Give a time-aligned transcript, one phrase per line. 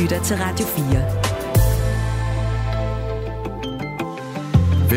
[0.00, 0.84] lytter til Radio 4.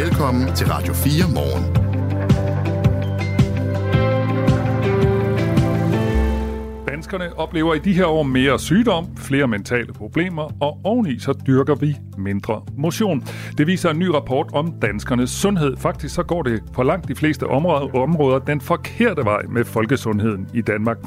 [0.04, 1.74] Velkommen til Radio 4 morgen.
[6.88, 11.76] Danskerne oplever i de her år mere sygdom, flere mentale problemer, og oveni så dyrker
[11.76, 13.24] vi mindre motion.
[13.58, 15.78] Det viser en ny rapport om danskernes sundhed.
[15.78, 20.62] Faktisk så går det på langt de fleste områder den forkerte vej med folkesundheden i
[20.62, 20.98] Danmark.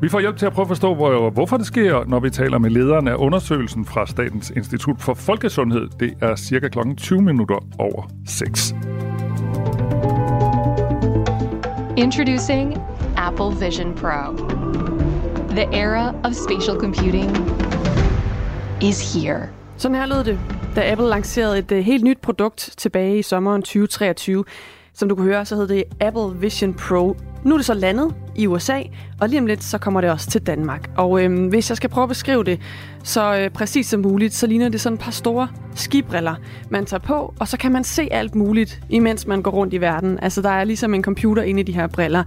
[0.00, 2.58] Vi får hjælp til at prøve at forstå, hvor, hvorfor det sker, når vi taler
[2.58, 5.88] med lederen af undersøgelsen fra Statens Institut for Folkesundhed.
[6.00, 6.78] Det er cirka kl.
[6.96, 8.74] 20 minutter over 6.
[11.96, 12.76] Introducing
[13.16, 14.36] Apple Vision Pro.
[15.50, 17.30] The era of spatial computing
[18.82, 19.48] is here.
[19.76, 20.38] Sådan her lød det,
[20.76, 24.44] da Apple lancerede et uh, helt nyt produkt tilbage i sommeren 2023.
[24.94, 27.16] Som du kan høre, så hed det Apple Vision Pro.
[27.46, 28.80] Nu er det så landet i USA,
[29.20, 30.90] og lige om lidt, så kommer det også til Danmark.
[30.96, 32.60] Og øhm, hvis jeg skal prøve at beskrive det
[33.02, 36.34] så øh, præcis som muligt, så ligner det sådan et par store skibriller,
[36.70, 39.80] man tager på, og så kan man se alt muligt, imens man går rundt i
[39.80, 40.18] verden.
[40.22, 42.24] Altså, der er ligesom en computer inde i de her briller.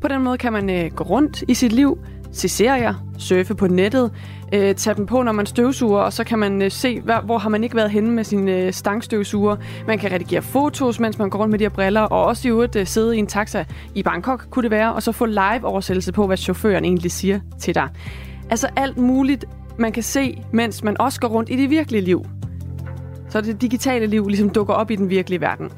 [0.00, 1.98] På den måde kan man øh, gå rundt i sit liv,
[2.32, 4.10] se serier, surfe på nettet,
[4.52, 7.38] øh, tage dem på, når man støvsuger, og så kan man øh, se, hvor, hvor
[7.38, 9.56] har man ikke været henne med sin øh, stangstøvsuger.
[9.86, 12.50] Man kan redigere fotos, mens man går rundt med de her briller, og også i
[12.50, 15.64] øvrigt øh, sidde i en taxa i Bangkok, kunne det være, og så få live
[15.64, 17.88] oversættelse på, hvad chaufføren egentlig siger til dig.
[18.50, 19.44] Altså alt muligt,
[19.78, 22.26] man kan se, mens man også går rundt i det virkelige liv.
[23.28, 25.70] Så det digitale liv ligesom dukker op i den virkelige verden.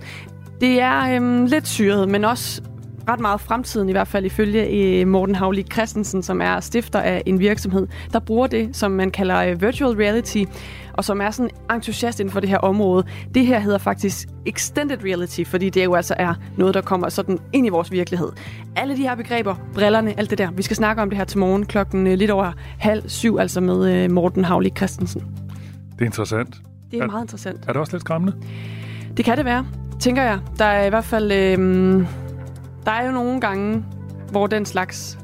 [0.61, 2.63] Det er øhm, lidt syret, men også
[3.09, 7.23] ret meget fremtiden, i hvert fald ifølge øh, Morten Havli Christensen, som er stifter af
[7.27, 10.45] en virksomhed, der bruger det, som man kalder øh, virtual reality,
[10.93, 13.05] og som er sådan entusiast inden for det her område.
[13.35, 17.39] Det her hedder faktisk extended reality, fordi det jo altså er noget, der kommer sådan
[17.53, 18.29] ind i vores virkelighed.
[18.77, 20.51] Alle de her begreber, brillerne, alt det der.
[20.51, 23.61] Vi skal snakke om det her til morgen klokken øh, lidt over halv syv, altså
[23.61, 25.21] med Morten Havli Christensen.
[25.93, 26.57] Det er interessant.
[26.91, 27.61] Det er, er meget interessant.
[27.69, 28.37] Er det også lidt skræmmende?
[29.17, 29.67] Det kan det være,
[30.01, 30.39] tænker jeg.
[30.59, 31.33] Der er i hvert fald...
[31.33, 32.07] Øh,
[32.87, 33.85] der er jo nogle gange,
[34.31, 35.19] hvor den slags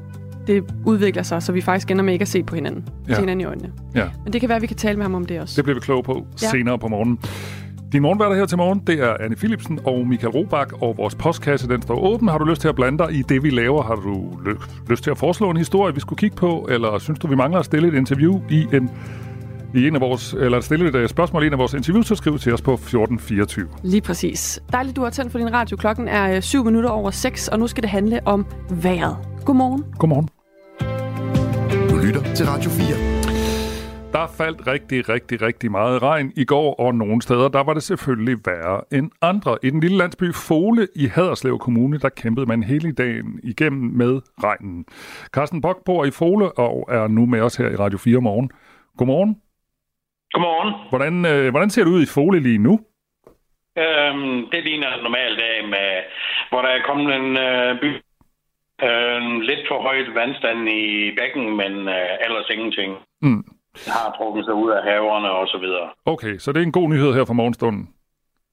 [0.47, 2.87] det udvikler sig, så vi faktisk ender med ikke at se på hinanden.
[3.07, 3.13] Ja.
[3.13, 3.71] Se hinanden i øjnene.
[3.95, 4.05] Ja.
[4.23, 5.55] Men det kan være, at vi kan tale med ham om det også.
[5.55, 6.49] Det bliver vi kloge på ja.
[6.49, 7.19] senere på morgen.
[7.91, 11.67] Din morgenværter her til morgen, det er Anne Philipsen og Michael Robach, og vores postkasse,
[11.67, 12.27] den står åben.
[12.27, 13.83] Har du lyst til at blande dig i det, vi laver?
[13.83, 14.39] Har du
[14.89, 16.67] lyst til at foreslå en historie, vi skulle kigge på?
[16.71, 18.89] Eller synes du, vi mangler at stille et interview i en
[19.75, 22.15] i en af vores, eller stille et øh, spørgsmål i en af vores interviews, så
[22.15, 23.67] skriv til os på 1424.
[23.83, 24.63] Lige præcis.
[24.71, 25.77] Dejligt, du har tændt for din radio.
[25.77, 29.17] Klokken er 7 øh, minutter over 6, og nu skal det handle om vejret.
[29.45, 29.83] Godmorgen.
[29.99, 30.29] Godmorgen.
[31.89, 33.19] Du lytter til Radio 4.
[34.13, 37.83] Der faldt rigtig, rigtig, rigtig meget regn i går, og nogle steder, der var det
[37.83, 39.57] selvfølgelig værre end andre.
[39.63, 44.21] I den lille landsby Fole i Haderslev Kommune, der kæmpede man hele dagen igennem med
[44.43, 44.85] regnen.
[45.33, 48.49] Carsten Bock bor i Fole og er nu med os her i Radio 4 morgen.
[48.97, 49.35] Godmorgen.
[50.33, 50.71] Godmorgen.
[50.89, 52.73] Hvordan, øh, hvordan ser det ud i Fole lige nu?
[53.83, 55.89] Øhm, det ligner en normal dag, med,
[56.49, 57.89] hvor der er kommet en øh, by.
[58.87, 60.83] Øh, lidt for højt vandstand i
[61.17, 62.91] bækken, men øh, ellers ingenting.
[63.21, 63.43] Mm.
[63.85, 65.89] Den har trukket sig ud af haverne og så videre.
[66.05, 67.89] Okay, så det er en god nyhed her for morgenstunden?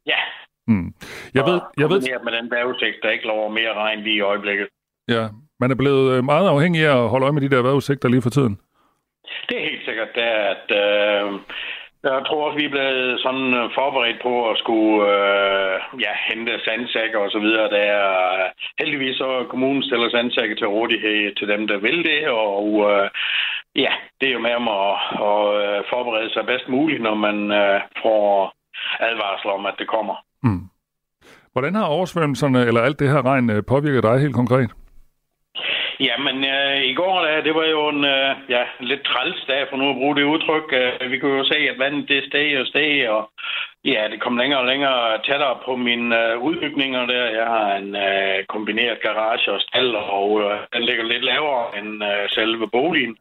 [0.07, 0.21] Ja.
[0.67, 0.95] Mm.
[1.35, 2.01] Jeg og ved, jeg ved...
[2.25, 4.67] med den vejrudsigt, der ikke lover mere regn lige i øjeblikket.
[5.09, 5.29] Ja,
[5.61, 8.23] man er blevet øh, meget afhængig af at holde øje med de der vejrudsigter lige
[8.23, 8.59] for tiden
[10.21, 11.27] der, at øh,
[12.03, 16.65] jeg tror også, vi er blevet sådan øh, forberedt på at skulle øh, ja, hente
[16.67, 17.71] sandsækker og så videre.
[17.75, 18.49] Der er, øh,
[18.81, 23.07] heldigvis så kommunen stiller sandsækker til rådighed til dem, der vil det, og øh,
[23.85, 24.93] ja, det er jo med om at,
[25.29, 28.29] at øh, forberede sig bedst muligt, når man øh, får
[29.09, 30.17] advarsler om, at det kommer.
[30.43, 30.65] Mm.
[31.53, 34.71] Hvordan har oversvømmelserne eller alt det her regn påvirket dig helt konkret?
[36.01, 39.77] Jamen, øh, i går, da, det var jo en øh, ja, lidt træls dag, for
[39.77, 40.69] nu at bruge det udtryk.
[40.73, 43.31] Øh, vi kunne jo se, at vandet det steg og steg, og
[43.85, 47.25] ja, det kom længere og længere tættere på mine øh, udbygninger der.
[47.41, 52.05] Jeg har en øh, kombineret garage og stald, og øh, den ligger lidt lavere end
[52.05, 53.17] øh, selve boligen.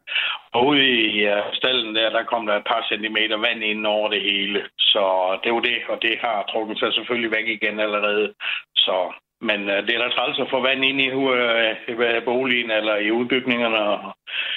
[0.52, 4.08] Og ude i øh, stallen der, der kom der et par centimeter vand ind over
[4.08, 4.60] det hele.
[4.78, 5.02] Så
[5.44, 8.34] det var det, og det har trukket sig selvfølgelig væk igen allerede.
[8.76, 12.96] Så men øh, det er da træls at få vand ind i øh, boligen eller
[12.96, 14.16] i udbygningerne, og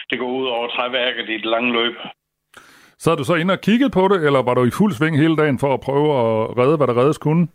[0.09, 1.95] det går ud over træværket i et langt løb.
[2.97, 5.17] Så er du så inde og kigget på det, eller var du i fuld sving
[5.17, 7.47] hele dagen for at prøve at redde, hvad der reddes kunne?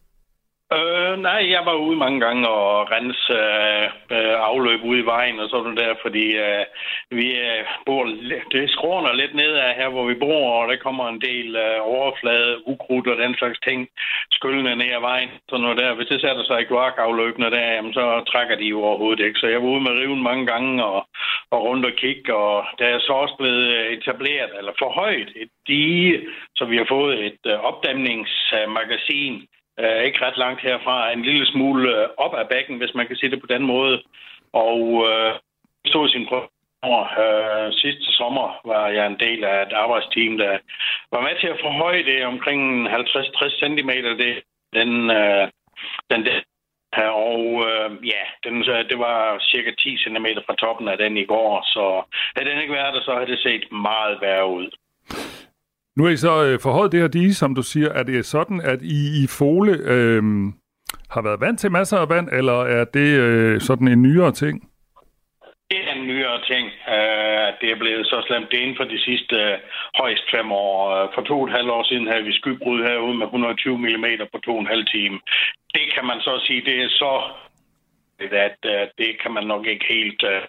[0.73, 3.85] Øh, nej, jeg var ude mange gange og rense øh,
[4.17, 6.65] øh, afløb ude i vejen og sådan der, fordi øh,
[7.11, 8.05] vi øh, bor
[8.53, 11.79] det skråner lidt ned af her, hvor vi bor, og der kommer en del øh,
[11.81, 13.89] overflade, ukrudt og den slags ting
[14.31, 15.31] skyllende ned ad vejen.
[15.49, 18.83] Så noget der, hvis det sætter sig i kloakafløbene der, jamen, så trækker de jo
[18.83, 19.39] overhovedet ikke.
[19.41, 21.07] Så jeg var ude med riven mange gange og,
[21.51, 25.51] og rundt og kigge, og der er så også blevet øh, etableret, eller forhøjet et
[25.67, 26.21] dige,
[26.57, 29.47] så vi har fået et øh, opdæmningsmagasin,
[29.81, 33.17] øh, ikke ret langt herfra, en lille smule øh, op ad bakken, hvis man kan
[33.17, 34.03] sige det på den måde.
[34.53, 35.35] Og øh,
[35.87, 36.49] stod sin prøve
[37.25, 40.59] Øh, sidste sommer var jeg en del af et arbejdsteam, der
[41.13, 43.91] var med til at forhøje det omkring 50-60 cm.
[44.23, 44.43] Det,
[44.73, 45.49] den, øh,
[46.11, 46.41] den der
[47.03, 48.55] og øh, ja, den,
[48.91, 51.85] det var cirka 10 cm fra toppen af den i går, så
[52.37, 54.71] havde den ikke været der, så havde det set meget værre ud.
[55.97, 57.89] Nu er I så øh, forhøjet det her dige, som du siger.
[57.89, 60.23] Er det sådan, at I i Fole øh,
[61.11, 64.71] har været vant til masser af vand, eller er det øh, sådan en nyere ting?
[65.71, 66.67] Det er en nyere ting.
[66.97, 68.51] Uh, det er blevet så slemt.
[68.51, 69.59] Det inden for de sidste uh,
[70.01, 70.79] højst fem år.
[70.95, 74.07] Uh, for to og et halvt år siden havde vi skybrud herude med 120 mm
[74.33, 75.17] på to og en halv time.
[75.75, 77.15] Det kan man så sige, det er så
[78.49, 80.43] at uh, det kan man nok ikke helt uh,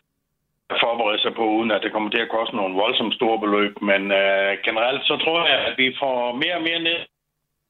[0.83, 3.81] forberede sig på, uden at det kommer til at koste nogle voldsomt store beløb.
[3.81, 6.99] Men uh, generelt så tror jeg, at vi får mere og mere ned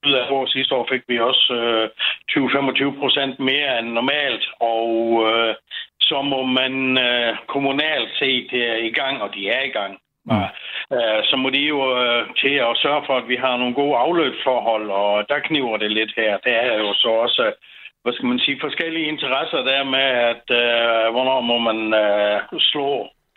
[0.08, 1.90] ud af hvor sidste år fik vi også øh,
[2.32, 4.92] 20-25 procent mere end normalt, og
[5.30, 5.56] øh,
[6.00, 9.94] så må man øh, kommunalt se, det er i gang, og de er i gang.
[10.26, 10.48] Mm.
[10.96, 13.98] Øh, så må de jo øh, til at sørge for, at vi har nogle gode
[13.98, 16.38] afløbsforhold, og der kniver det lidt her.
[16.38, 17.54] Det er jo så også,
[18.06, 22.90] hvad skal man sige, forskellige interesser der med, at øh, hvornår må man øh, slå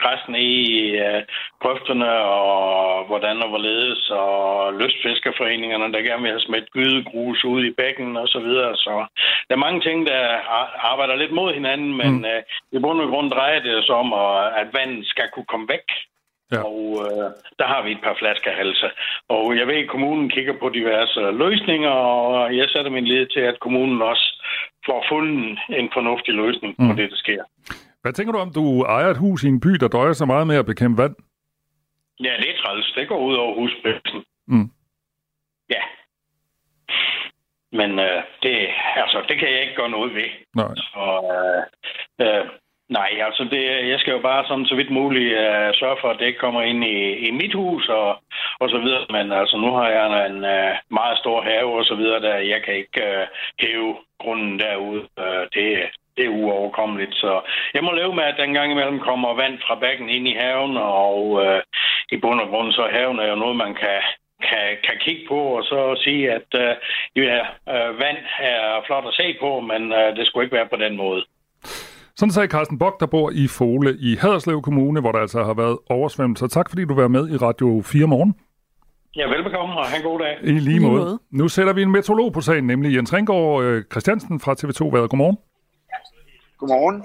[0.03, 0.61] græsne i
[1.07, 1.23] øh,
[1.63, 7.77] grøfterne, og hvordan og hvorledes, og lystfiskerforeningerne, der gerne vil have smidt gydegrus ud i
[7.81, 8.77] bækken og så videre.
[8.77, 8.93] Så
[9.49, 10.23] der er mange ting, der
[10.93, 12.25] arbejder lidt mod hinanden, men mm.
[12.25, 12.43] øh,
[12.73, 14.13] i bund og grund drejer det sig om,
[14.61, 15.89] at vandet skal kunne komme væk.
[16.53, 16.61] Ja.
[16.69, 18.89] Og øh, der har vi et par flaskehalse.
[19.29, 23.41] Og jeg ved, at kommunen kigger på diverse løsninger, og jeg sætter min lid til,
[23.41, 24.27] at kommunen også
[24.87, 26.89] får fundet en fornuftig løsning mm.
[26.89, 27.43] på det, der sker.
[28.03, 30.47] Hvad tænker du om, du ejer et hus i en by, der døjer så meget
[30.47, 31.15] med at bekæmpe vand?
[32.21, 32.93] Ja, det er træls.
[32.97, 34.25] Det går ud over husprisen.
[34.47, 34.71] Mm.
[35.71, 35.83] Ja.
[37.73, 40.31] Men øh, det, altså, det kan jeg ikke gøre noget ved.
[40.55, 40.75] Nej.
[40.75, 41.05] Så,
[41.37, 41.63] øh,
[42.27, 42.47] øh,
[42.89, 46.19] nej, altså det, jeg skal jo bare sådan så vidt muligt uh, sørge for, at
[46.19, 46.99] det ikke kommer ind i,
[47.29, 48.11] i mit hus og,
[48.61, 49.07] og så videre.
[49.11, 52.63] Men altså nu har jeg en uh, meget stor have og så videre, der jeg
[52.63, 53.27] kan ikke uh,
[53.61, 55.01] hæve grunden derude.
[55.01, 57.15] Uh, det, det er uoverkommeligt.
[57.15, 57.33] Så
[57.75, 60.77] jeg må leve med, at den gang imellem kommer vand fra bækken ind i haven,
[60.77, 61.63] og øh,
[62.15, 64.01] i bund og grund så er haven er jo noget, man kan,
[64.49, 66.75] kan, kan kigge på, og så sige, at øh,
[67.17, 67.41] ja,
[67.75, 70.97] øh, vand er flot at se på, men øh, det skulle ikke være på den
[70.97, 71.25] måde.
[72.19, 75.55] Sådan sagde Carsten Bok, der bor i Fole i Haderslev Kommune, hvor der altså har
[75.55, 76.49] været oversvømmelse.
[76.49, 78.35] Tak fordi du var med i Radio 4 morgen.
[79.17, 80.37] Ja, velbekomme, og have en god dag.
[80.43, 81.19] I lige måde.
[81.31, 85.11] Nu sætter vi en meteorolog på sagen, nemlig Jens Ringgaard øh, Christiansen fra TV2 Været.
[85.11, 85.37] Godmorgen.
[86.59, 87.05] Godmorgen.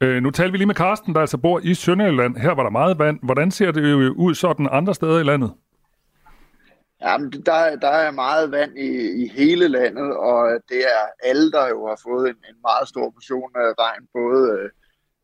[0.00, 2.36] Øh, nu taler vi lige med Karsten, der altså bor i Sønderjylland.
[2.36, 3.18] Her var der meget vand.
[3.22, 5.52] Hvordan ser det ud sådan andre steder i landet?
[7.02, 11.68] Jamen, der, der er meget vand i, i hele landet, og det er alle, der
[11.68, 14.70] jo har fået en, en meget stor portion af regn, både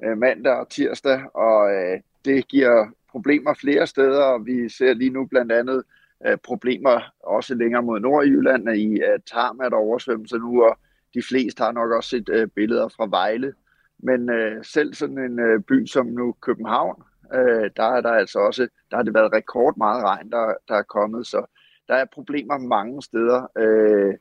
[0.04, 5.10] øh, mandag og tirsdag, og øh, det giver problemer flere steder, og vi ser lige
[5.10, 5.82] nu blandt andet
[6.26, 10.78] øh, problemer også længere mod Nordjylland, i at Tarm er der oversvømmelse nu, og
[11.14, 13.52] de fleste har nok også set øh, billeder fra Vejle.
[13.98, 17.02] Men øh, selv sådan en øh, by som nu København,
[17.34, 20.74] øh, der er der altså også, der har det været rekord meget regn, der, der
[20.74, 21.46] er kommet, så
[21.88, 23.46] der er problemer mange steder.
[23.58, 24.14] Øh,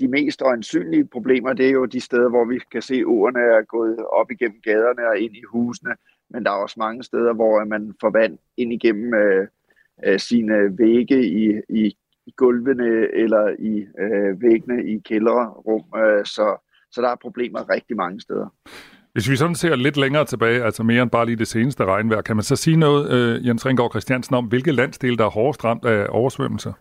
[0.00, 3.40] de mest øjensynlige problemer, det er jo de steder, hvor vi kan se, at åerne
[3.40, 5.94] er gået op igennem gaderne og ind i husene,
[6.30, 9.46] men der er også mange steder, hvor man får vand ind igennem øh,
[10.04, 16.56] øh, sine vægge i, i i gulvene eller i øh, væggene i kælderrum, øh, så,
[16.90, 18.48] så der er problemer rigtig mange steder.
[19.12, 22.20] Hvis vi sådan ser lidt længere tilbage, altså mere end bare lige det seneste regnvejr,
[22.20, 25.64] kan man så sige noget, øh, Jens Ringgaard Christiansen, om hvilke landsdele, der er hårdest
[25.64, 26.72] ramt af oversvømmelser?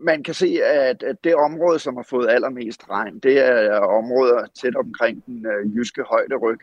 [0.00, 4.46] Man kan se, at, at det område, som har fået allermest regn, det er områder
[4.62, 6.58] tæt omkring den øh, jyske højderyg.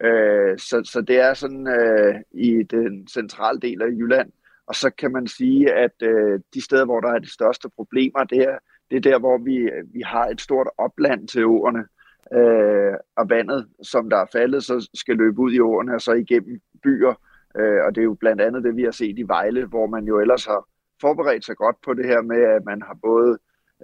[0.00, 4.32] Øh, så, så det er sådan øh, i den centrale del af Jylland,
[4.66, 8.24] og så kan man sige, at øh, de steder, hvor der er de største problemer,
[8.24, 8.58] det er,
[8.90, 11.84] det er der, hvor vi, vi har et stort opland til åerne.
[12.32, 16.12] Øh, og vandet, som der er faldet, så skal løbe ud i åerne og så
[16.12, 17.14] igennem byer.
[17.56, 20.04] Øh, og det er jo blandt andet det, vi har set i Vejle, hvor man
[20.04, 20.66] jo ellers har
[21.00, 23.38] forberedt sig godt på det her med, at man har både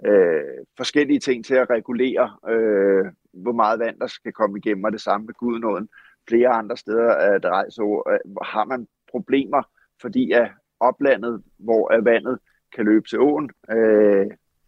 [0.05, 4.91] øh, forskellige ting til at regulere, øh, hvor meget vand der skal komme igennem, og
[4.91, 5.89] det samme med Gudnåden.
[6.29, 9.63] Flere andre steder, at rejse, øh, har man problemer,
[10.01, 12.39] fordi at oplandet, hvor vandet
[12.75, 14.27] kan løbe til åen, øh,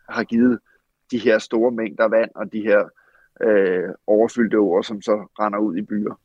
[0.09, 0.59] har givet
[1.11, 2.89] de her store mængder vand og de her
[3.41, 6.19] øh, overfyldte åer, som så render ud i byer.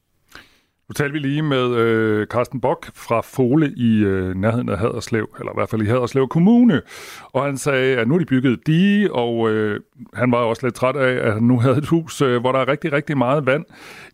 [0.90, 5.28] Nu talte vi lige med øh, Carsten Bock fra Fole i øh, nærheden af Haderslev,
[5.38, 6.82] eller i hvert fald i Haderslev Kommune.
[7.22, 9.80] Og han sagde, at nu er de bygget dige, og øh,
[10.14, 12.58] han var også lidt træt af, at han nu havde et hus, øh, hvor der
[12.58, 13.64] er rigtig, rigtig meget vand.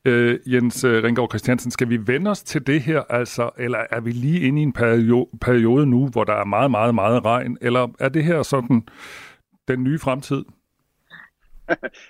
[0.04, 4.00] Øh, Jens øh, Ringgaard Christiansen, skal vi vende os til det her, altså, eller er
[4.00, 7.59] vi lige inde i en periode, periode nu, hvor der er meget, meget, meget regn,
[7.61, 8.83] eller er det her sådan
[9.68, 10.45] den nye fremtid?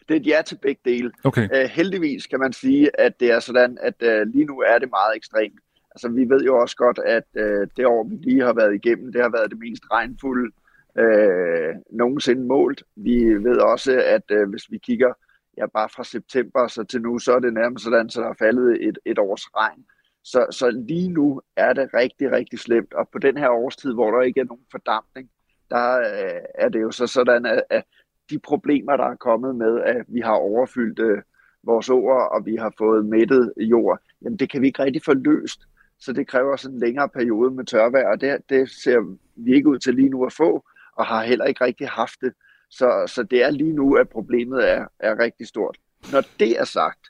[0.09, 1.13] Det er et ja til begge dele.
[1.25, 1.49] Okay.
[1.65, 4.91] Uh, heldigvis kan man sige, at det er sådan, at uh, lige nu er det
[4.91, 5.61] meget ekstremt.
[5.91, 9.13] Altså, vi ved jo også godt, at uh, det år, vi lige har været igennem,
[9.13, 10.53] det har været det mest regnfulde
[11.01, 12.83] uh, nogensinde målt.
[12.97, 15.13] Vi ved også, at uh, hvis vi kigger
[15.59, 18.35] ja, bare fra september så til nu, så er det nærmest sådan, så der er
[18.39, 19.85] faldet et, et års regn.
[20.25, 22.95] Så, så lige nu er det rigtig, rigtig slemt.
[22.95, 25.31] Og på den her årstid, hvor der ikke er nogen fordampning,
[25.71, 27.85] der uh, er det jo så sådan, at, at
[28.31, 31.23] de problemer, der er kommet med, at vi har overfyldt øh,
[31.63, 35.15] vores åer, og vi har fået mættet jord, jamen det kan vi ikke rigtig få
[35.15, 35.61] løst.
[35.99, 39.69] Så det kræver sådan en længere periode med tørvejr, og det, det ser vi ikke
[39.69, 40.65] ud til lige nu at få,
[40.97, 42.33] og har heller ikke rigtig haft det.
[42.71, 45.79] Så, så det er lige nu, at problemet er, er rigtig stort.
[46.13, 47.09] Når det er sagt,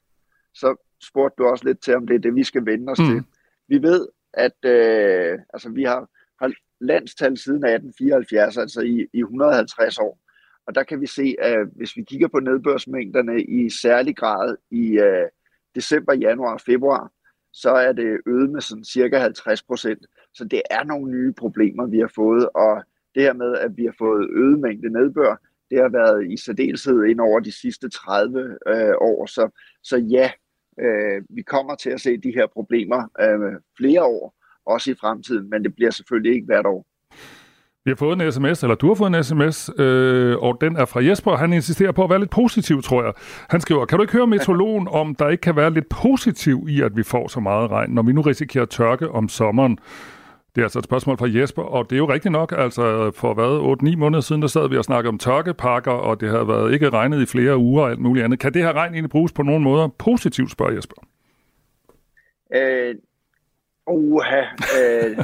[0.54, 3.06] så spurgte du også lidt til, om det er det, vi skal vende os mm.
[3.06, 3.25] til.
[3.68, 6.08] Vi ved, at øh, altså, vi har,
[6.40, 10.18] har landstal siden 1874, altså i, i 150 år.
[10.66, 14.99] Og der kan vi se, at hvis vi kigger på nedbørsmængderne i særlig grad i
[14.99, 15.26] øh,
[15.75, 17.12] december, januar og februar,
[17.52, 20.06] så er det øget med sådan cirka 50 procent.
[20.35, 22.82] Så det er nogle nye problemer, vi har fået, og
[23.14, 25.37] det her med, at vi har fået øget mængde nedbør,
[25.70, 29.26] det har været i særdeleshed ind over de sidste 30 øh, år.
[29.26, 29.49] Så,
[29.82, 30.30] så ja,
[30.80, 34.35] øh, vi kommer til at se de her problemer øh, flere år,
[34.66, 36.87] også i fremtiden, men det bliver selvfølgelig ikke hvert år.
[37.87, 40.85] Vi har fået en sms, eller du har fået en sms, øh, og den er
[40.85, 41.37] fra Jesper.
[41.37, 43.12] Han insisterer på at være lidt positiv, tror jeg.
[43.50, 46.81] Han skriver, kan du ikke høre meteorologen om, der ikke kan være lidt positiv i,
[46.81, 49.78] at vi får så meget regn, når vi nu risikerer tørke om sommeren?
[50.55, 52.55] Det er altså et spørgsmål fra Jesper, og det er jo rigtigt nok.
[52.59, 56.31] Altså for hvad, 8-9 måneder siden, der sad vi og snakkede om tørkepakker, og det
[56.31, 58.38] har været ikke regnet i flere uger og alt muligt andet.
[58.38, 60.97] Kan det her regn egentlig bruges på nogen måder positivt, spørger Jesper?
[62.55, 62.95] Øh,
[63.87, 64.43] uha,
[64.81, 65.19] øh,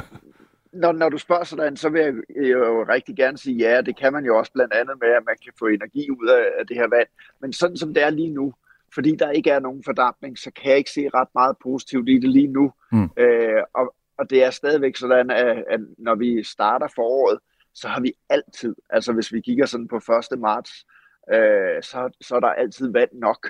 [0.73, 4.13] når, når du spørger sådan, så vil jeg jo rigtig gerne sige ja, det kan
[4.13, 6.77] man jo også blandt andet med, at man kan få energi ud af, af det
[6.77, 7.07] her vand.
[7.39, 8.53] Men sådan som det er lige nu,
[8.93, 12.13] fordi der ikke er nogen fordampning, så kan jeg ikke se ret meget positivt i
[12.19, 12.73] det lige nu.
[12.91, 13.09] Mm.
[13.17, 17.39] Øh, og, og det er stadigvæk sådan, at, at når vi starter foråret,
[17.73, 19.95] så har vi altid, altså hvis vi kigger sådan på
[20.31, 20.39] 1.
[20.39, 20.85] marts,
[21.33, 23.49] øh, så, så er der altid vand nok.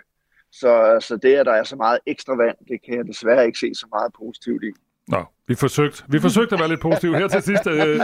[0.52, 3.60] Så, så det, at der er så meget ekstra vand, det kan jeg desværre ikke
[3.60, 4.72] se så meget positivt i.
[5.08, 6.04] Nå, vi forsøgte.
[6.10, 7.68] Vi forsøgte at være lidt positive her til sidst.
[7.68, 8.00] Øh,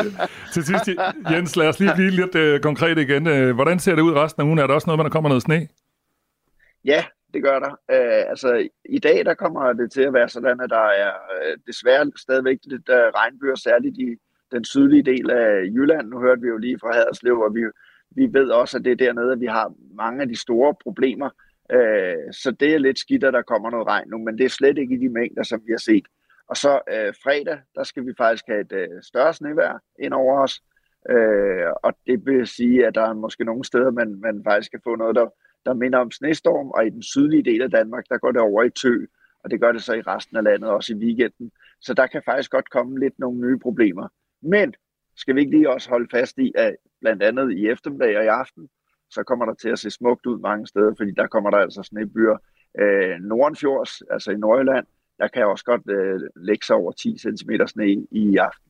[0.54, 0.90] til sidst,
[1.32, 3.28] Jens, lad os lige blive lidt øh, konkret igen.
[3.28, 4.60] Øh, hvordan ser det ud resten af ugen?
[4.60, 5.68] Er der også noget, når der kommer noget sne?
[6.86, 7.04] Ja,
[7.34, 7.72] det gør der.
[7.96, 11.58] Øh, altså, i dag der kommer det til at være sådan, at der er øh,
[11.68, 14.16] desværre stadigvæk lidt øh, regnbyer, særligt i
[14.52, 16.08] den sydlige del af Jylland.
[16.08, 17.62] Nu hørte vi jo lige fra Haderslev, og vi,
[18.12, 21.30] vi ved også, at det er dernede, at vi har mange af de store problemer.
[21.72, 24.50] Øh, så det er lidt skidt, at der kommer noget regn nu, men det er
[24.50, 26.06] slet ikke i de mængder, som vi har set.
[26.50, 30.42] Og så øh, fredag, der skal vi faktisk have et øh, større snevejr ind over
[30.42, 30.64] os.
[31.10, 34.82] Øh, og det vil sige, at der er måske nogle steder, man, man faktisk kan
[34.84, 35.28] få noget, der,
[35.66, 36.70] der minder om snestorm.
[36.72, 38.96] Og i den sydlige del af Danmark, der går det over i tø.
[39.44, 41.52] Og det gør det så i resten af landet, også i weekenden.
[41.82, 44.08] Så der kan faktisk godt komme lidt nogle nye problemer.
[44.42, 44.74] Men
[45.16, 48.28] skal vi ikke lige også holde fast i, at blandt andet i eftermiddag og i
[48.28, 48.70] aften,
[49.10, 51.84] så kommer der til at se smukt ud mange steder, fordi der kommer der altså
[51.84, 52.38] snebyer
[52.80, 54.86] øh, Nordenfjords, altså i Nordjylland,
[55.20, 58.70] der kan også godt øh, lægge sig over 10 cm sne i aften.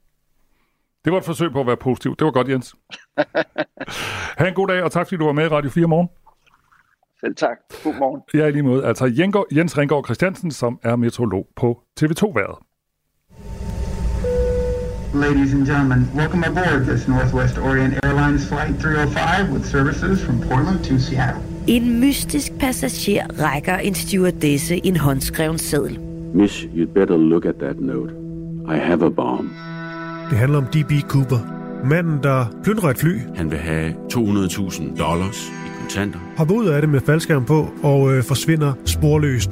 [1.05, 2.15] Det var et forsøg på at være positiv.
[2.15, 2.75] Det var godt, Jens.
[4.39, 6.09] ha' en god dag, og tak fordi du var med i Radio 4 morgen.
[7.19, 7.57] Selv tak.
[7.83, 8.21] God morgen.
[8.33, 8.85] Ja, i lige måde.
[8.85, 9.05] Altså
[9.51, 12.57] Jens Ringgaard Christiansen, som er meteorolog på TV2-været.
[15.13, 20.83] Ladies and gentlemen, welcome aboard this Northwest Orient Airlines Flight 305 with services from Portland
[20.83, 21.41] to Seattle.
[21.67, 26.08] En mystisk passager rækker en stewardesse en håndskreven seddel.
[26.33, 28.11] Miss, you'd better look at that note.
[28.75, 29.49] I have a bomb.
[30.29, 30.91] Det handler om D.B.
[31.07, 31.37] Cooper.
[31.85, 33.19] Manden, der plyndrer et fly.
[33.35, 36.19] Han vil have 200.000 dollars i kontanter.
[36.37, 39.49] Hopper ud af det med faldskærm på og øh, forsvinder sporløst.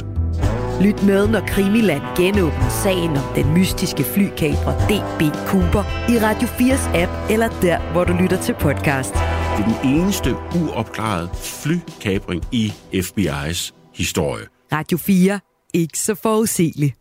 [0.82, 5.22] Lyt med, når Krimiland genåbner sagen om den mystiske flykabrer D.B.
[5.48, 9.14] Cooper i Radio 4's app, eller der, hvor du lytter til podcast.
[9.14, 10.30] Det er den eneste
[10.62, 11.30] uopklarede
[11.64, 14.46] flykabring i FBI's historie.
[14.72, 15.40] Radio 4
[15.78, 16.94] ikke så forudsigelig.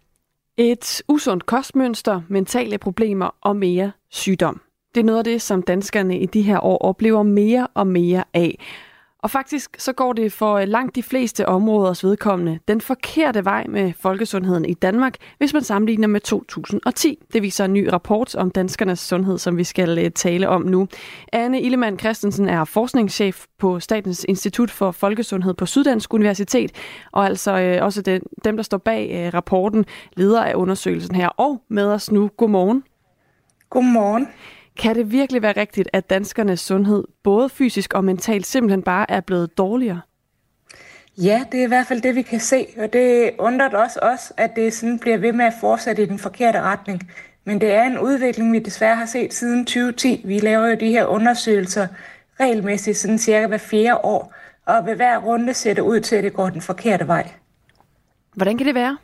[0.57, 4.61] Et usundt kostmønster, mentale problemer og mere sygdom.
[4.95, 8.25] Det er noget af det, som danskerne i de her år oplever mere og mere
[8.35, 8.59] af.
[9.23, 13.67] Og faktisk så går det for øh, langt de fleste områders vedkommende den forkerte vej
[13.69, 17.19] med folkesundheden i Danmark, hvis man sammenligner med 2010.
[17.33, 20.89] Det viser en ny rapport om danskernes sundhed, som vi skal øh, tale om nu.
[21.33, 26.73] Anne Illemann Christensen er forskningschef på Statens Institut for Folkesundhed på Syddansk Universitet,
[27.13, 29.85] og altså øh, også den, dem, der står bag rapporten,
[30.17, 31.29] leder af undersøgelsen her.
[31.29, 32.85] Og med os nu, godmorgen.
[33.71, 34.29] Godmorgen.
[34.79, 39.21] Kan det virkelig være rigtigt, at danskernes sundhed, både fysisk og mentalt, simpelthen bare er
[39.21, 40.01] blevet dårligere?
[41.19, 44.33] Ja, det er i hvert fald det, vi kan se, og det undrer også os,
[44.37, 47.11] at det sådan bliver ved med at fortsætte i den forkerte retning.
[47.45, 50.23] Men det er en udvikling, vi desværre har set siden 2010.
[50.25, 51.87] Vi laver jo de her undersøgelser
[52.41, 54.35] regelmæssigt, sådan cirka hver fjerde år,
[54.67, 57.31] og ved hver runde ser det ud til, at det går den forkerte vej.
[58.35, 58.99] Hvordan kan det være?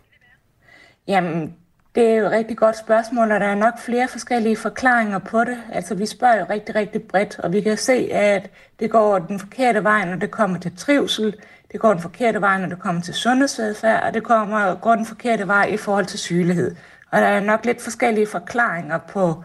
[1.09, 1.55] Jamen,
[1.95, 5.45] det er jo et rigtig godt spørgsmål, og der er nok flere forskellige forklaringer på
[5.45, 5.59] det.
[5.73, 9.39] Altså, vi spørger jo rigtig, rigtig bredt, og vi kan se, at det går den
[9.39, 11.35] forkerte vej, når det kommer til trivsel,
[11.73, 15.07] det går den forkerte vej, når det kommer til sundhedsadfærd, og det kommer, går den
[15.07, 16.77] forkerte vej i forhold til sygelighed.
[17.11, 19.45] Og der er nok lidt forskellige forklaringer på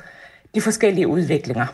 [0.56, 1.66] de forskellige udviklinger.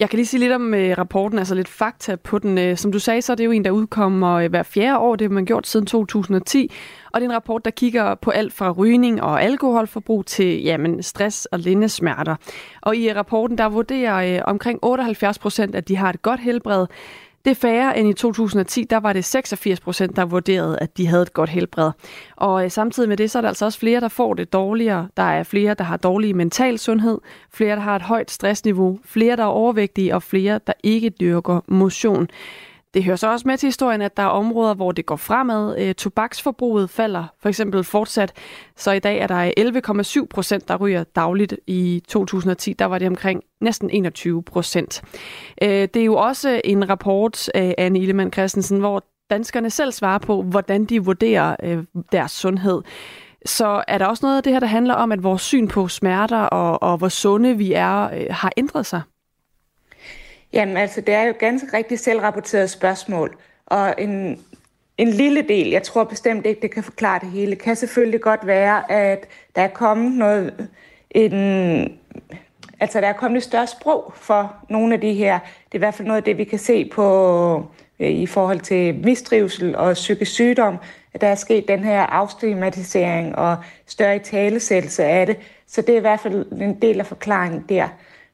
[0.00, 2.58] Jeg kan lige sige lidt om øh, rapporten, altså lidt fakta på den.
[2.58, 5.16] Øh, som du sagde, så er det jo en, der udkommer øh, hver fjerde år.
[5.16, 6.72] Det har man gjort siden 2010.
[7.12, 11.02] Og det er en rapport, der kigger på alt fra rygning og alkoholforbrug til jamen,
[11.02, 12.36] stress og lindesmerter.
[12.80, 16.86] Og i rapporten, der vurderer øh, omkring 78 procent, at de har et godt helbred.
[17.48, 21.06] Det er færre end i 2010, der var det 86 procent, der vurderede, at de
[21.06, 21.90] havde et godt helbred.
[22.36, 25.08] Og øh, samtidig med det, så er der altså også flere, der får det dårligere.
[25.16, 27.18] Der er flere, der har dårlig mental sundhed,
[27.50, 31.60] flere, der har et højt stressniveau, flere, der er overvægtige, og flere, der ikke dyrker
[31.66, 32.28] motion.
[32.98, 35.78] Det hører så også med til historien, at der er områder, hvor det går fremad.
[35.78, 38.32] Øh, tobaksforbruget falder for eksempel fortsat,
[38.76, 41.56] så i dag er der 11,7 procent, der ryger dagligt.
[41.66, 45.02] I 2010 der var det omkring næsten 21 procent.
[45.62, 50.18] Øh, det er jo også en rapport af Anne Illemann Christensen, hvor danskerne selv svarer
[50.18, 52.82] på, hvordan de vurderer øh, deres sundhed.
[53.46, 55.88] Så er der også noget af det her, der handler om, at vores syn på
[55.88, 59.02] smerter og, og hvor sunde vi er, øh, har ændret sig?
[60.52, 63.36] Jamen altså, det er jo ganske rigtig selvrapporteret spørgsmål.
[63.66, 64.44] Og en,
[64.98, 68.46] en lille del, jeg tror bestemt ikke, det kan forklare det hele, kan selvfølgelig godt
[68.46, 70.68] være, at der er kommet noget,
[71.10, 71.32] en,
[72.80, 75.38] altså der er kommet et større sprog for nogle af de her.
[75.38, 77.66] Det er i hvert fald noget af det, vi kan se på
[78.00, 80.76] øh, i forhold til mistrivsel og psykisk sygdom,
[81.14, 83.56] at der er sket den her afstigmatisering og
[83.86, 85.36] større talesættelse af det.
[85.66, 87.88] Så det er i hvert fald en del af forklaringen der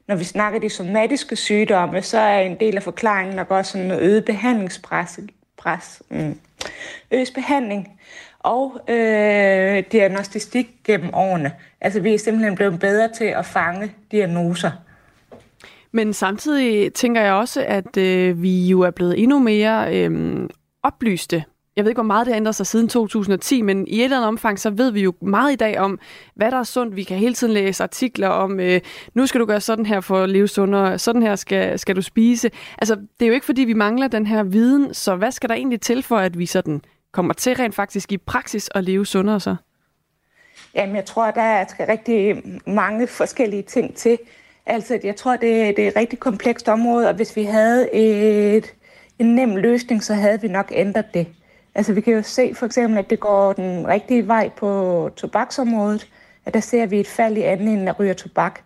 [0.07, 3.91] når vi snakker de somatiske sygdomme, så er en del af forklaringen nok også en
[3.91, 5.19] øget behandlingspres,
[5.57, 6.39] pres, mm,
[7.11, 7.99] øget behandling
[8.39, 11.51] og øh, diagnostik gennem årene.
[11.81, 14.71] Altså vi er simpelthen blevet bedre til at fange diagnoser.
[15.91, 20.49] Men samtidig tænker jeg også, at øh, vi jo er blevet endnu mere øh,
[20.83, 21.43] oplyste
[21.75, 24.17] jeg ved ikke, hvor meget det har ændret sig siden 2010, men i et eller
[24.17, 25.99] andet omfang, så ved vi jo meget i dag om,
[26.35, 26.95] hvad der er sundt.
[26.95, 28.81] Vi kan hele tiden læse artikler om, øh,
[29.13, 32.01] nu skal du gøre sådan her for at leve sundere, sådan her skal, skal du
[32.01, 32.51] spise.
[32.77, 35.55] Altså, det er jo ikke, fordi vi mangler den her viden, så hvad skal der
[35.55, 39.39] egentlig til for, at vi sådan kommer til rent faktisk i praksis at leve sundere
[39.39, 39.55] så?
[40.75, 44.17] Jamen, jeg tror, der skal rigtig mange forskellige ting til.
[44.65, 48.73] Altså, jeg tror, det, det er et rigtig komplekst område, og hvis vi havde et,
[49.19, 51.27] en nem løsning, så havde vi nok ændret det.
[51.75, 56.07] Altså vi kan jo se for eksempel, at det går den rigtige vej på tobaksområdet,
[56.45, 58.59] at der ser vi et fald i andelen af ryger tobak.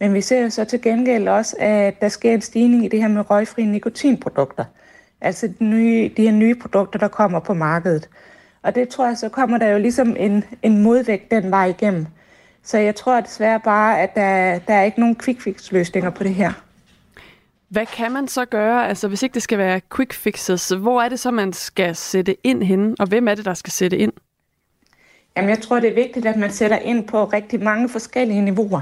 [0.00, 3.00] Men vi ser jo så til gengæld også, at der sker en stigning i det
[3.00, 4.64] her med røgfri nikotinprodukter.
[5.20, 8.08] Altså de, nye, de her nye produkter, der kommer på markedet.
[8.62, 12.06] Og det tror jeg, så kommer der jo ligesom en, en modvægt den vej igennem.
[12.62, 16.24] Så jeg tror desværre bare, at der, der er ikke nogen quick fix løsninger på
[16.24, 16.52] det her.
[17.72, 21.08] Hvad kan man så gøre, altså hvis ikke det skal være quick fixes, hvor er
[21.08, 24.12] det så, man skal sætte ind henne, og hvem er det, der skal sætte ind?
[25.36, 28.80] Jamen, jeg tror, det er vigtigt, at man sætter ind på rigtig mange forskellige niveauer.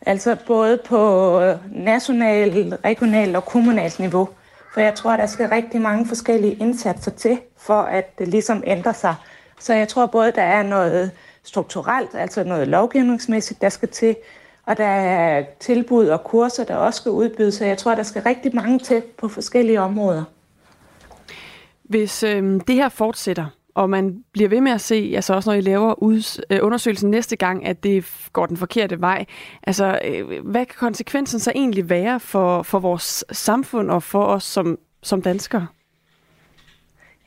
[0.00, 4.28] Altså både på øh, national, regional og kommunalt niveau.
[4.74, 8.92] For jeg tror, der skal rigtig mange forskellige indsatser til, for at det ligesom ændrer
[8.92, 9.14] sig.
[9.60, 11.10] Så jeg tror både, der er noget
[11.42, 14.16] strukturelt, altså noget lovgivningsmæssigt, der skal til,
[14.66, 18.22] og der er tilbud og kurser, der også skal udbydes, så jeg tror, der skal
[18.22, 20.24] rigtig mange til på forskellige områder.
[21.82, 25.54] Hvis øh, det her fortsætter, og man bliver ved med at se, altså også når
[25.54, 26.14] I laver
[26.50, 29.24] øh, undersøgelsen næste gang, at det går den forkerte vej,
[29.62, 34.44] altså øh, hvad kan konsekvensen så egentlig være for, for vores samfund og for os
[34.44, 35.66] som, som danskere?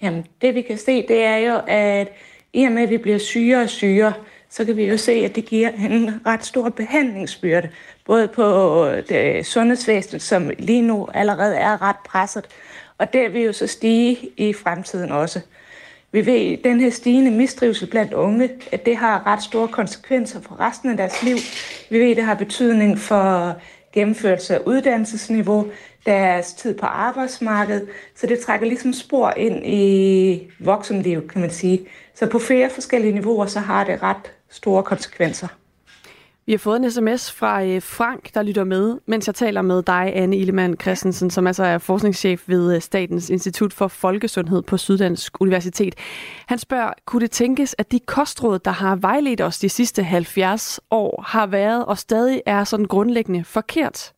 [0.02, 2.08] Jamen, det vi kan se, det er jo, at
[2.54, 4.14] i og med, at vi bliver syre og syre,
[4.50, 7.70] så kan vi jo se, at det giver en ret stor behandlingsbyrde,
[8.06, 12.48] både på øh, det sundhedsvæsenet, som lige nu allerede er ret presset,
[12.98, 15.42] og det vil jo så stige i fremtiden også.
[16.12, 20.42] Vi ved, at den her stigende mistrivsel blandt unge, at det har ret store konsekvenser
[20.42, 21.38] for resten af deres liv.
[21.90, 23.56] Vi ved, at det har betydning for
[23.94, 25.68] gennemførelse af uddannelsesniveau,
[26.06, 31.88] deres tid på arbejdsmarkedet, så det trækker ligesom spor ind i voksenlivet, kan man sige.
[32.16, 35.48] Så på flere forskellige niveauer, så har det ret store konsekvenser.
[36.50, 39.84] Vi har fået en sms fra øh, Frank, der lytter med, mens jeg taler med
[39.84, 44.78] dig, Anne Illemann Christensen, som altså er forskningschef ved øh, Statens Institut for Folkesundhed på
[44.78, 45.96] Syddansk Universitet.
[46.48, 50.80] Han spørger, kunne det tænkes, at de kostråd, der har vejledt os de sidste 70
[50.92, 54.14] år, har været og stadig er sådan grundlæggende forkert?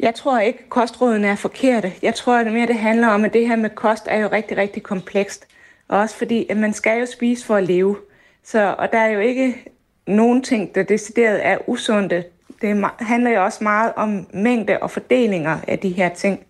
[0.00, 1.92] Jeg tror ikke, kostrådene er forkerte.
[2.02, 4.28] Jeg tror at det mere, det handler om, at det her med kost er jo
[4.32, 5.46] rigtig, rigtig komplekst.
[5.88, 7.96] Også fordi, at man skal jo spise for at leve.
[8.44, 9.64] Så, og der er jo ikke
[10.06, 12.24] nogen ting, der decideret er usunde.
[12.62, 16.40] Det handler jo også meget om mængde og fordelinger af de her ting.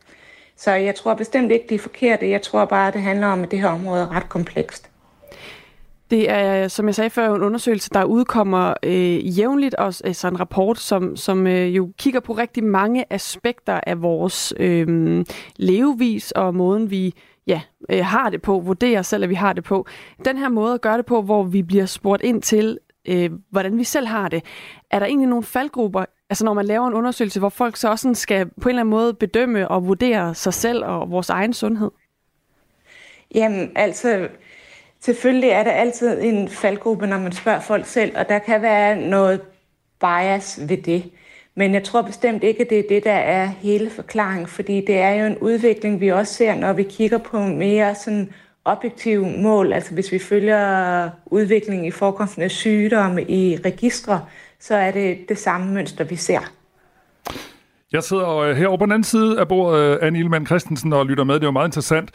[0.57, 2.23] Så jeg tror bestemt ikke, det er forkert.
[2.23, 4.91] Jeg tror bare, det handler om, at det her område er ret komplekst.
[6.11, 10.41] Det er, som jeg sagde før, en undersøgelse, der udkommer øh, jævnligt, og altså en
[10.41, 15.25] rapport, som, som øh, jo kigger på rigtig mange aspekter af vores øh,
[15.57, 17.15] levevis og måden, vi
[17.49, 19.87] ja, øh, har det på, vurderer selv, at vi har det på.
[20.25, 23.79] Den her måde at gøre det på, hvor vi bliver spurgt ind til, øh, hvordan
[23.79, 24.45] vi selv har det.
[24.91, 28.15] Er der egentlig nogle faldgrupper, altså når man laver en undersøgelse, hvor folk så også
[28.15, 31.91] skal på en eller anden måde bedømme og vurdere sig selv og vores egen sundhed?
[33.35, 34.29] Jamen, altså,
[35.01, 38.97] selvfølgelig er der altid en faldgruppe, når man spørger folk selv, og der kan være
[38.97, 39.41] noget
[40.01, 41.11] bias ved det.
[41.59, 44.99] Men jeg tror bestemt ikke, at det er det, der er hele forklaringen, fordi det
[44.99, 48.33] er jo en udvikling, vi også ser, når vi kigger på mere sådan
[48.65, 49.73] objektive mål.
[49.73, 54.21] Altså hvis vi følger udviklingen i forekomsten af sygdomme i registre,
[54.61, 56.41] så er det det samme mønster, vi ser.
[57.93, 61.07] Jeg sidder øh, herovre på den anden side af bordet, øh, Anne Ilman Christensen, og
[61.07, 61.35] lytter med.
[61.35, 62.11] Det er jo meget interessant.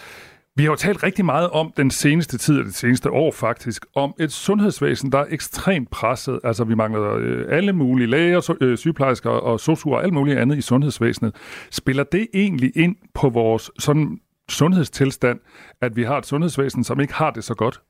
[0.55, 3.85] Vi har jo talt rigtig meget om den seneste tid, og det seneste år faktisk,
[3.95, 6.39] om et sundhedsvæsen, der er ekstremt presset.
[6.43, 10.57] Altså, vi mangler øh, alle mulige læger, øh, sygeplejersker og sosuer og alt muligt andet
[10.57, 11.35] i sundhedsvæsenet.
[11.71, 15.39] Spiller det egentlig ind på vores sådan sundhedstilstand,
[15.81, 17.81] at vi har et sundhedsvæsen, som ikke har det så godt?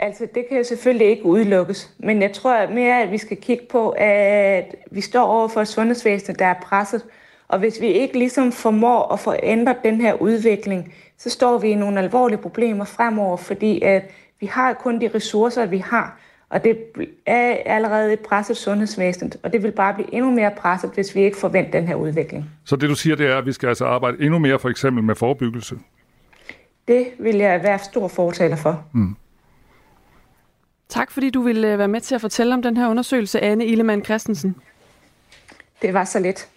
[0.00, 3.64] Altså, det kan jo selvfølgelig ikke udelukkes, men jeg tror mere, at vi skal kigge
[3.70, 7.02] på, at vi står over for et sundhedsvæsen, der er presset,
[7.48, 11.68] og hvis vi ikke ligesom formår at få ændret den her udvikling, så står vi
[11.68, 16.18] i nogle alvorlige problemer fremover, fordi at vi har kun de ressourcer, vi har,
[16.50, 16.78] og det
[17.26, 21.20] er allerede et presset sundhedsvæsen, og det vil bare blive endnu mere presset, hvis vi
[21.20, 22.50] ikke forventer den her udvikling.
[22.64, 25.04] Så det du siger, det er, at vi skal altså arbejde endnu mere for eksempel
[25.04, 25.78] med forebyggelse?
[26.88, 28.84] Det vil jeg være stor fortaler for.
[28.92, 29.16] Mm.
[30.88, 34.04] Tak fordi du ville være med til at fortælle om den her undersøgelse, Anne Illemann
[34.04, 34.56] Christensen.
[35.82, 36.48] Det var så lidt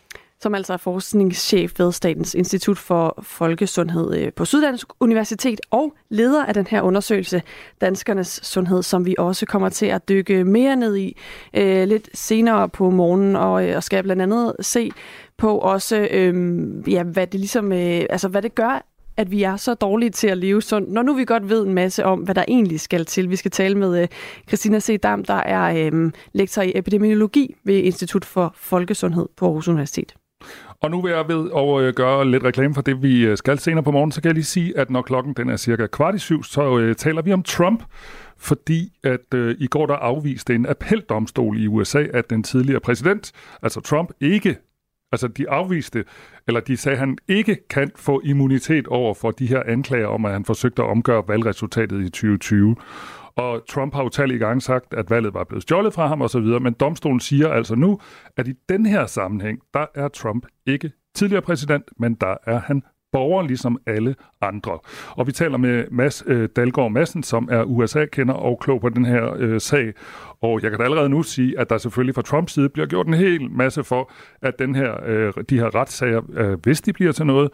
[0.41, 6.45] som altså er forskningschef ved Statens Institut for Folkesundhed øh, på Syddansk Universitet og leder
[6.45, 7.41] af den her undersøgelse,
[7.82, 11.17] Danskernes Sundhed, som vi også kommer til at dykke mere ned i
[11.54, 14.91] øh, lidt senere på morgenen, og, øh, og skal blandt andet se
[15.38, 16.34] på også, øh,
[16.91, 18.86] ja, hvad det ligesom, øh, altså hvad det gør
[19.17, 21.73] at vi er så dårlige til at leve sundt, når nu vi godt ved en
[21.73, 23.30] masse om, hvad der egentlig skal til.
[23.30, 24.08] Vi skal tale med øh,
[24.47, 24.99] Christina C.
[24.99, 30.15] Dam, der er øh, lektor i epidemiologi ved Institut for Folkesundhed på Aarhus Universitet.
[30.82, 33.60] Og nu vil jeg ved at øh, gøre lidt reklame for det, vi øh, skal
[33.60, 36.15] senere på morgen, så kan jeg lige sige, at når klokken den er cirka kvart
[36.15, 37.84] i syv, så øh, taler vi om Trump,
[38.38, 43.32] fordi at øh, i går der afviste en appeldomstol i USA, at den tidligere præsident,
[43.62, 44.58] altså Trump, ikke
[45.13, 46.06] Altså, de afviste,
[46.48, 50.26] eller de sagde, at han ikke kan få immunitet over for de her anklager om,
[50.26, 52.76] at han forsøgte at omgøre valgresultatet i 2020.
[53.36, 56.46] Og Trump har utallige gange gang sagt, at valget var blevet stjålet fra ham osv.,
[56.62, 58.00] men domstolen siger altså nu,
[58.38, 62.84] at i den her sammenhæng, der er Trump ikke tidligere præsident, men der er han
[63.12, 64.80] borger ligesom alle andre.
[65.10, 69.06] Og vi taler med Mads øh, Dalgaard Madsen, som er USA-kender og klog på den
[69.06, 69.94] her øh, sag.
[70.41, 73.08] Og jeg kan da allerede nu sige, at der selvfølgelig fra Trumps side bliver gjort
[73.08, 77.12] en hel masse for, at den her, øh, de her retssager, øh, hvis de bliver
[77.12, 77.50] til noget,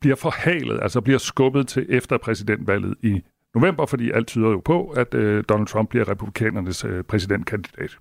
[0.00, 3.22] bliver forhalet, altså bliver skubbet til efter præsidentvalget i
[3.56, 7.98] november, fordi alt tyder jo på, at øh, Donald Trump bliver republikanernes øh, præsidentkandidat.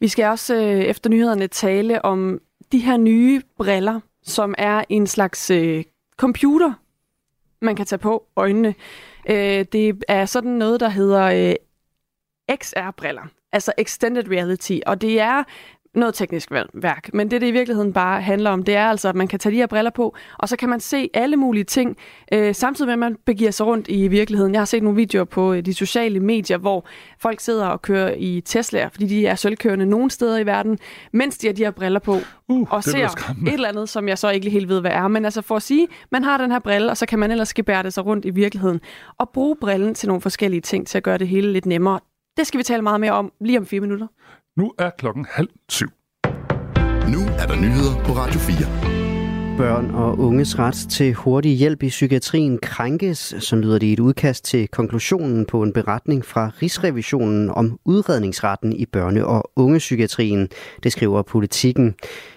[0.00, 2.40] Vi skal også øh, efter nyhederne tale om
[2.72, 5.84] de her nye briller, som er en slags øh,
[6.16, 6.72] computer,
[7.62, 8.74] man kan tage på øjnene.
[9.30, 11.54] Øh, det er sådan noget, der hedder øh,
[12.62, 15.44] XR-briller, altså Extended Reality, og det er
[15.94, 19.14] noget teknisk værk, men det, det i virkeligheden bare handler om, det er altså, at
[19.14, 21.96] man kan tage de her briller på, og så kan man se alle mulige ting,
[22.32, 24.52] øh, samtidig med, at man begiver sig rundt i virkeligheden.
[24.52, 26.86] Jeg har set nogle videoer på øh, de sociale medier, hvor
[27.18, 30.78] folk sidder og kører i Tesla'er, fordi de er sølvkørende nogle steder i verden,
[31.12, 33.06] mens de har de her briller på, uh, og ser
[33.46, 35.08] et eller andet, som jeg så ikke helt ved, hvad er.
[35.08, 37.48] Men altså for at sige, man har den her brille, og så kan man ellers
[37.48, 38.80] skebære sig rundt i virkeligheden,
[39.18, 42.00] og bruge brillen til nogle forskellige ting, til at gøre det hele lidt nemmere.
[42.36, 44.06] Det skal vi tale meget mere om lige om fire minutter.
[44.56, 45.88] Nu er klokken halv syv.
[47.12, 49.56] Nu er der nyheder på Radio 4.
[49.56, 54.00] Børn og unges ret til hurtig hjælp i psykiatrien krænkes, så lyder det i et
[54.00, 60.48] udkast til konklusionen på en beretning fra Rigsrevisionen om udredningsretten i børne- og ungepsykiatrien.
[60.82, 61.94] Det skriver politikken.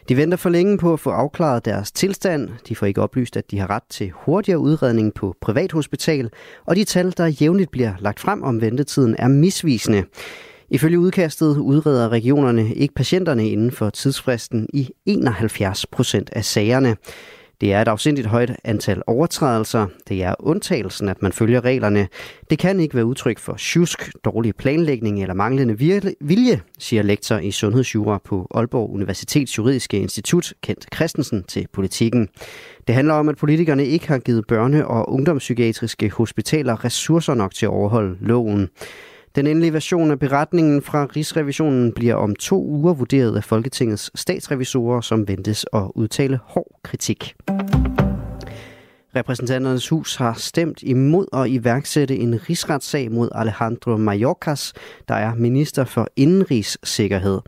[0.09, 2.49] De venter for længe på at få afklaret deres tilstand.
[2.67, 6.29] De får ikke oplyst, at de har ret til hurtigere udredning på privathospital,
[6.65, 10.03] og de tal, der jævnligt bliver lagt frem om ventetiden, er misvisende.
[10.69, 16.95] Ifølge udkastet udreder regionerne ikke patienterne inden for tidsfristen i 71 procent af sagerne.
[17.61, 19.87] Det er et afsindigt højt antal overtrædelser.
[20.07, 22.07] Det er undtagelsen, at man følger reglerne.
[22.49, 25.77] Det kan ikke være udtryk for tjusk, dårlig planlægning eller manglende
[26.21, 32.29] vilje, siger lektor i sundhedsjura på Aalborg Universitets Juridiske Institut, Kent Christensen, til politikken.
[32.87, 37.65] Det handler om, at politikerne ikke har givet børne- og ungdomspsykiatriske hospitaler ressourcer nok til
[37.65, 38.69] at overholde loven.
[39.37, 45.01] Den endelige version af beretningen fra Rigsrevisionen bliver om to uger vurderet af Folketingets statsrevisorer,
[45.01, 47.35] som ventes at udtale hård kritik.
[49.15, 54.73] Repræsentanternes hus har stemt imod at iværksætte en rigsretssag mod Alejandro Mayorkas,
[55.07, 57.39] der er minister for indenrigssikkerhed.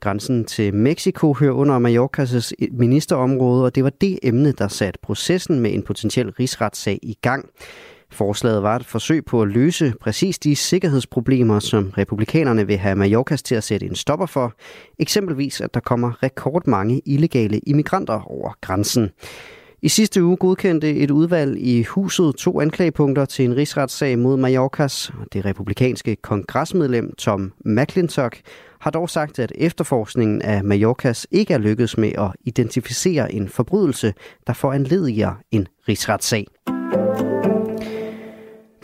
[0.00, 5.60] Grænsen til Mexico hører under Mallorcas ministerområde, og det var det emne, der satte processen
[5.60, 7.50] med en potentiel rigsretssag i gang.
[8.12, 13.42] Forslaget var et forsøg på at løse præcis de sikkerhedsproblemer, som republikanerne vil have Mallorcas
[13.42, 14.54] til at sætte en stopper for.
[14.98, 19.10] Eksempelvis, at der kommer rekordmange illegale immigranter over grænsen.
[19.82, 25.12] I sidste uge godkendte et udvalg i huset to anklagepunkter til en rigsretssag mod Mallorcas.
[25.32, 28.40] Det republikanske kongresmedlem Tom McClintock
[28.80, 34.14] har dog sagt, at efterforskningen af Mallorcas ikke er lykkedes med at identificere en forbrydelse,
[34.46, 36.46] der foranlediger en rigsretssag.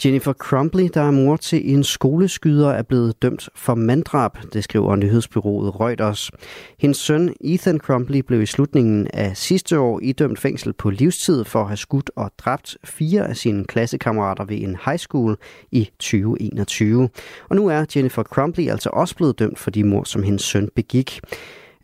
[0.05, 4.97] Jennifer Crumbley, der er mor til en skoleskyder, er blevet dømt for manddrab, det skriver
[4.97, 6.31] nyhedsbyrået Reuters.
[6.79, 11.61] Hendes søn Ethan Crumbley blev i slutningen af sidste år idømt fængsel på livstid for
[11.61, 15.37] at have skudt og dræbt fire af sine klassekammerater ved en high school
[15.73, 17.09] i 2021.
[17.49, 20.69] Og nu er Jennifer Crumbley altså også blevet dømt for de mord, som hendes søn
[20.75, 21.21] begik.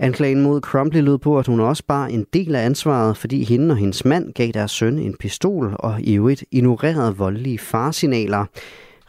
[0.03, 3.73] Anklagen mod Crumbley lød på, at hun også bar en del af ansvaret, fordi hende
[3.73, 8.45] og hendes mand gav deres søn en pistol og i øvrigt ignorerede voldelige farsignaler.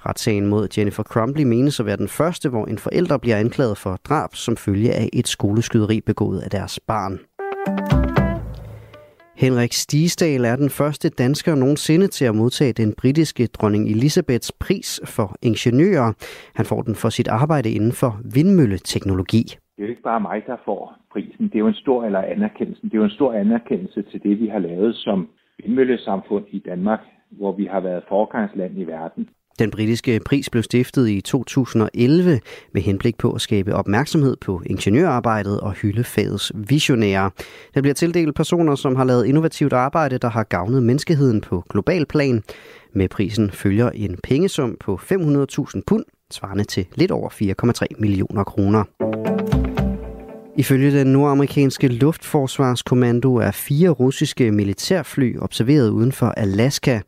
[0.06, 4.00] Retssagen mod Jennifer Crumbley menes at være den første, hvor en forælder bliver anklaget for
[4.04, 7.20] drab som følge af et skoleskyderi begået af deres barn.
[9.38, 15.00] Henrik Stigsdal er den første dansker nogensinde til at modtage den britiske dronning Elisabeths pris
[15.06, 16.14] for ingeniører.
[16.56, 20.44] Han får den for sit arbejde inden for vindmølleteknologi det er jo ikke bare mig,
[20.48, 21.46] der får prisen.
[21.48, 22.82] Det er jo en stor, eller anerkendelse.
[22.84, 27.00] Det er jo en stor anerkendelse til det, vi har lavet som vindmøllesamfund i Danmark,
[27.32, 29.30] hvor vi har været forgangsland i verden.
[29.60, 32.40] Den britiske pris blev stiftet i 2011
[32.74, 37.32] med henblik på at skabe opmærksomhed på ingeniørarbejdet og hylde fagets visionære.
[37.74, 42.06] Den bliver tildelt personer, som har lavet innovativt arbejde, der har gavnet menneskeheden på global
[42.06, 42.44] plan.
[42.94, 48.84] Med prisen følger en pengesum på 500.000 pund, svarende til lidt over 4,3 millioner kroner.
[50.58, 57.00] Ifølge den nordamerikanske luftforsvarskommando er fire russiske militærfly observeret uden for Alaska.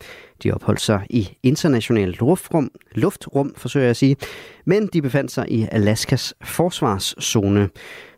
[0.43, 4.15] De opholdt sig i internationalt luftrum, luftrum forsøger jeg at sige,
[4.65, 7.69] men de befandt sig i Alaskas forsvarszone.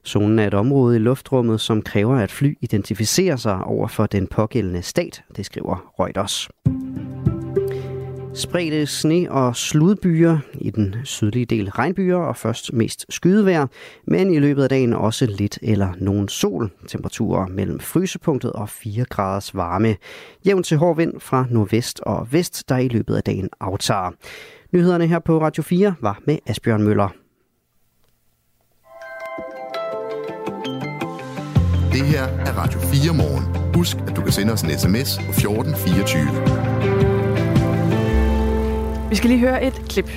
[0.06, 4.28] Zonen er et område i luftrummet, som kræver, at fly identificerer sig over for den
[4.28, 6.50] pågældende stat, det skriver Reuters.
[8.38, 13.67] Spredte sne- og sludbyer i den sydlige del regnbyer og først mest skydevejr,
[14.08, 16.71] men i løbet af dagen også lidt eller nogen sol.
[16.88, 19.95] Temperaturer mellem frysepunktet og 4 graders varme.
[20.45, 24.12] Jævn til hård vind fra nordvest og vest, der i løbet af dagen aftager.
[24.73, 27.10] Nyhederne her på Radio 4 var med Asbjørn Møller.
[31.91, 33.73] Det her er Radio 4 morgen.
[33.76, 36.97] Husk, at du kan sende os en sms på 1424.
[39.10, 40.10] Vi skal lige høre et klip.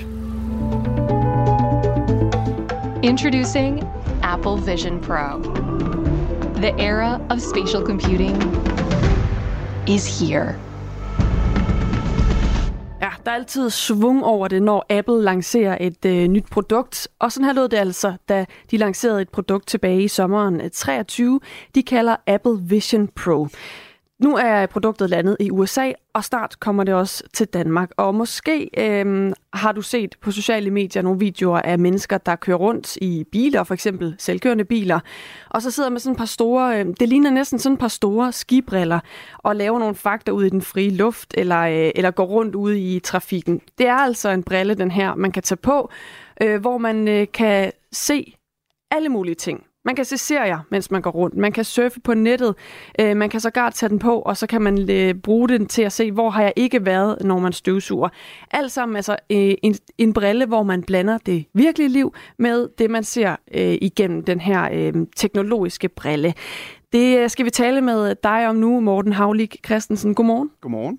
[3.03, 3.85] Introducing
[4.23, 5.43] Apple Vision Pro.
[6.57, 8.37] The era of spatial computing
[9.89, 10.55] is here.
[13.01, 17.09] Ja, der er altid svung over det, når Apple lancerer et øh, nyt produkt.
[17.19, 21.41] Og sådan her lød det altså, da de lancerede et produkt tilbage i sommeren 23.
[21.75, 23.49] De kalder Apple Vision Pro.
[24.23, 27.91] Nu er produktet landet i USA, og snart kommer det også til Danmark.
[27.97, 32.57] Og måske øhm, har du set på sociale medier nogle videoer af mennesker, der kører
[32.57, 35.01] rundt i biler, for eksempel selvkørende biler,
[35.51, 37.89] og så sidder med sådan et par store, øhm, det ligner næsten sådan et par
[37.89, 39.01] store skibriller,
[39.39, 42.81] og laver nogle fakta ud i den frie luft, eller, øh, eller går rundt ude
[42.81, 43.61] i trafikken.
[43.79, 45.91] Det er altså en brille, den her, man kan tage på,
[46.43, 48.35] øh, hvor man øh, kan se
[48.91, 49.70] alle mulige ting.
[49.85, 51.37] Man kan se serier, mens man går rundt.
[51.37, 52.55] Man kan surfe på nettet.
[53.01, 55.83] Øh, man kan sågar tage den på, og så kan man øh, bruge den til
[55.83, 58.09] at se, hvor har jeg ikke været, når man støvsuger.
[58.51, 62.91] Alt sammen altså øh, en, en brille, hvor man blander det virkelige liv med det,
[62.91, 66.35] man ser øh, igennem den her øh, teknologiske brille.
[66.93, 70.15] Det øh, skal vi tale med dig om nu, Morten Havlik Christensen.
[70.15, 70.51] Godmorgen.
[70.61, 70.99] Godmorgen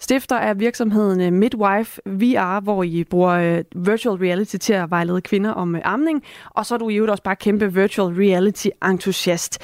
[0.00, 5.20] stifter af virksomheden øh, Midwife VR, hvor I bruger øh, virtual reality til at vejlede
[5.20, 9.58] kvinder om øh, amning, og så er du i øvrigt også bare kæmpe virtual reality-entusiast.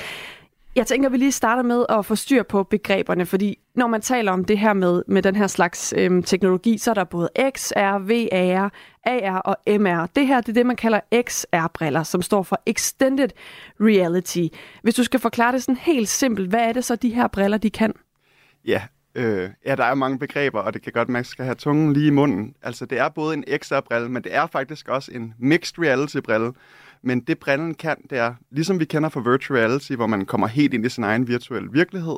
[0.76, 4.00] Jeg tænker, at vi lige starter med at få styr på begreberne, fordi når man
[4.00, 7.28] taler om det her med, med den her slags øhm, teknologi, så er der både
[7.56, 8.68] XR, VR,
[9.04, 10.06] AR og MR.
[10.16, 13.28] Det her det er det, man kalder XR-briller, som står for Extended
[13.80, 14.46] Reality.
[14.82, 17.58] Hvis du skal forklare det sådan helt simpelt, hvad er det så, de her briller
[17.58, 17.92] de kan?
[18.64, 18.82] Ja,
[19.16, 21.92] Øh, ja, der er mange begreber, og det kan godt, at man skal have tungen
[21.92, 22.54] lige i munden.
[22.62, 26.52] Altså, det er både en XR-brille, men det er faktisk også en mixed reality-brille.
[27.02, 30.46] Men det brillen kan, det er, ligesom vi kender fra virtual reality, hvor man kommer
[30.46, 32.16] helt ind i sin egen virtuelle virkelighed,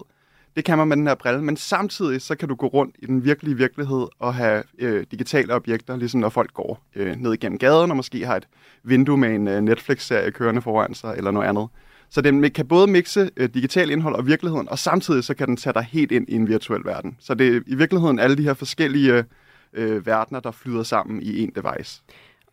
[0.56, 3.06] det kan man med den her brille, men samtidig så kan du gå rundt i
[3.06, 7.58] den virkelige virkelighed og have øh, digitale objekter, ligesom når folk går øh, ned igennem
[7.58, 8.48] gaden og måske har et
[8.82, 11.68] vindue med en øh, Netflix-serie kørende foran sig eller noget andet.
[12.10, 15.56] Så den kan både mixe øh, digital indhold og virkeligheden, og samtidig så kan den
[15.56, 17.16] tage dig helt ind i en virtuel verden.
[17.20, 19.24] Så det er i virkeligheden alle de her forskellige
[19.72, 22.02] øh, verdener, der flyder sammen i en device.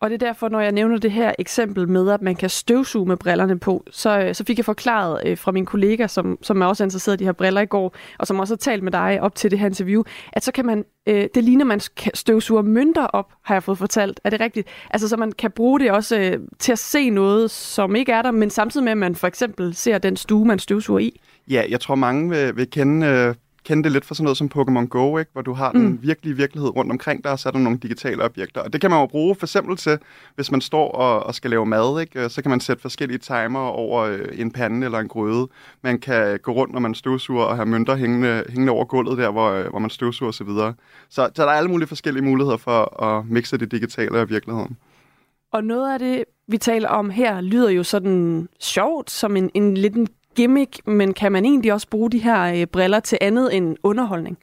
[0.00, 3.08] Og det er derfor, når jeg nævner det her eksempel med, at man kan støvsuge
[3.08, 6.62] med brillerne på, så, øh, så fik jeg forklaret øh, fra min kollega, som, som
[6.62, 8.92] er også interesseret i de her briller i går, og som også har talt med
[8.92, 11.80] dig op til det her interview, at så kan man, øh, det ligner, man
[12.14, 14.20] støvsuger mønter op, har jeg fået fortalt.
[14.24, 14.68] Er det rigtigt?
[14.90, 18.22] Altså, så man kan bruge det også øh, til at se noget, som ikke er
[18.22, 21.20] der, men samtidig med, at man for eksempel ser den stue, man støvsuger i.
[21.50, 23.34] Ja, jeg tror mange vil, vil kende øh,
[23.66, 25.30] kende det lidt fra sådan noget som Pokémon Go, ikke?
[25.32, 25.80] hvor du har mm.
[25.80, 28.60] den virkelige virkelighed rundt omkring dig, og så er der nogle digitale objekter.
[28.60, 29.98] Og det kan man jo bruge for eksempel til,
[30.34, 32.28] hvis man står og, og skal lave mad, ikke?
[32.28, 35.48] så kan man sætte forskellige timer over øh, en pande eller en gryde.
[35.82, 39.30] Man kan gå rundt, når man støvsuger, og have mønter hængende, hængende over gulvet der,
[39.30, 40.48] hvor, øh, hvor man støvsuger osv.
[40.48, 40.72] Så,
[41.08, 44.76] så, så der er alle mulige forskellige muligheder for at mixe det digitale og virkeligheden.
[45.52, 49.76] Og noget af det, vi taler om her, lyder jo sådan sjovt, som en, en
[49.76, 53.56] lidt en gimmick, men kan man egentlig også bruge de her øh, briller til andet
[53.56, 54.38] end underholdning?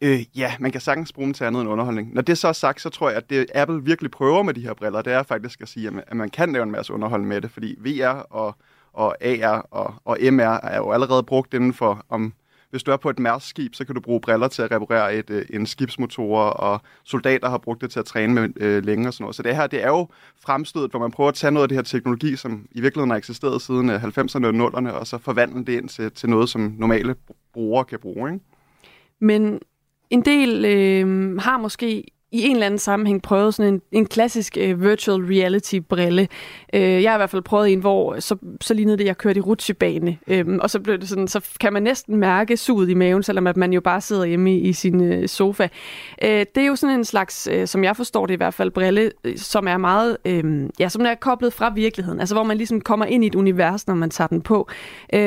[0.00, 2.14] Øh, ja, man kan sagtens bruge dem til andet end underholdning.
[2.14, 4.60] Når det så er sagt, så tror jeg, at det Apple virkelig prøver med de
[4.60, 7.40] her briller, det er faktisk at sige, at man kan lave en masse underholdning med
[7.40, 8.56] det, fordi VR og,
[8.92, 12.32] og AR og, og MR er jo allerede brugt inden for om
[12.74, 15.30] hvis du er på et mærskib, så kan du bruge briller til at reparere et,
[15.30, 19.14] øh, en skibsmotor, og soldater har brugt det til at træne med øh, længe og
[19.14, 19.36] sådan noget.
[19.36, 20.08] Så det her, det er jo
[20.44, 23.16] fremstødet, hvor man prøver at tage noget af det her teknologi, som i virkeligheden har
[23.16, 26.74] eksisteret siden øh, 90'erne og 0'erne, og så forvandle det ind til, til noget, som
[26.78, 27.14] normale
[27.52, 28.32] brugere kan bruge.
[28.32, 28.44] Ikke?
[29.20, 29.60] Men
[30.10, 32.04] en del øh, har måske
[32.34, 36.28] i en eller anden sammenhæng prøvet sådan en, en klassisk uh, virtual reality-brille.
[36.74, 39.08] Uh, øh, jeg har i hvert fald prøvet en, hvor så, så lignede det, at
[39.08, 40.18] jeg kørte i rutsjebane.
[40.46, 43.46] Um, og så blev det sådan, så kan man næsten mærke suget i maven, selvom
[43.46, 45.68] at man jo bare sidder hjemme i, i sin uh, sofa.
[46.22, 48.70] Uh, det er jo sådan en slags, uh, som jeg forstår det i hvert fald,
[48.70, 52.20] brille, som er meget, uh, ja, som er koblet fra virkeligheden.
[52.20, 54.68] Altså hvor man ligesom kommer ind i et univers, når man tager den på.
[55.12, 55.18] Uh,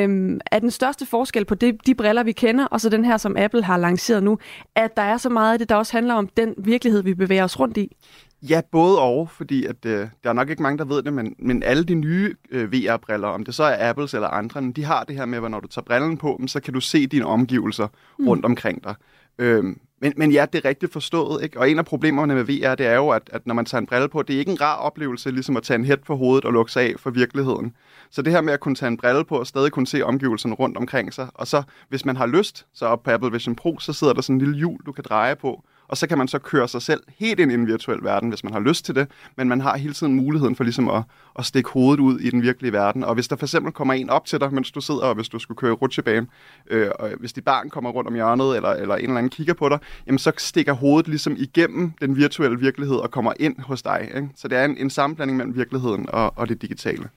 [0.52, 3.36] er den største forskel på det, de briller, vi kender, og så den her, som
[3.36, 4.38] Apple har lanceret nu,
[4.74, 7.26] at der er så meget af det, der også handler om den virkelighed, virkelighed, vi
[7.26, 7.96] bevæger os rundt i?
[8.42, 11.34] Ja, både og, fordi at, øh, der er nok ikke mange, der ved det, men,
[11.38, 15.04] men alle de nye øh, VR-briller, om det så er Apples eller andre, de har
[15.04, 17.88] det her med, at når du tager brillen på så kan du se dine omgivelser
[18.18, 18.28] mm.
[18.28, 18.94] rundt omkring dig.
[19.38, 21.42] Øhm, men, men ja, det er rigtigt forstået.
[21.42, 21.60] Ikke?
[21.60, 23.86] Og en af problemerne med VR, det er jo, at, at når man tager en
[23.86, 26.44] brille på, det er ikke en rar oplevelse, ligesom at tage en hæt på hovedet
[26.44, 27.72] og lukke sig af for virkeligheden.
[28.10, 30.54] Så det her med at kunne tage en brille på og stadig kunne se omgivelserne
[30.54, 33.78] rundt omkring sig, og så hvis man har lyst, så op på Apple Vision Pro,
[33.78, 36.28] så sidder der sådan en lille hjul, du kan dreje på, og så kan man
[36.28, 38.94] så køre sig selv helt ind i en virtuel verden, hvis man har lyst til
[38.94, 41.02] det, men man har hele tiden muligheden for ligesom at,
[41.38, 43.04] at stikke hovedet ud i den virkelige verden.
[43.04, 45.28] Og hvis der for eksempel kommer en op til dig, mens du sidder, og hvis
[45.28, 46.26] du skulle køre rutsjebane,
[46.70, 49.54] øh, og hvis dit barn kommer rundt om hjørnet, eller, eller en eller anden kigger
[49.54, 53.82] på dig, jamen så stikker hovedet ligesom igennem den virtuelle virkelighed og kommer ind hos
[53.82, 54.10] dig.
[54.14, 54.28] Ikke?
[54.36, 57.08] Så det er en, en sammenblanding mellem virkeligheden og, og det digitale.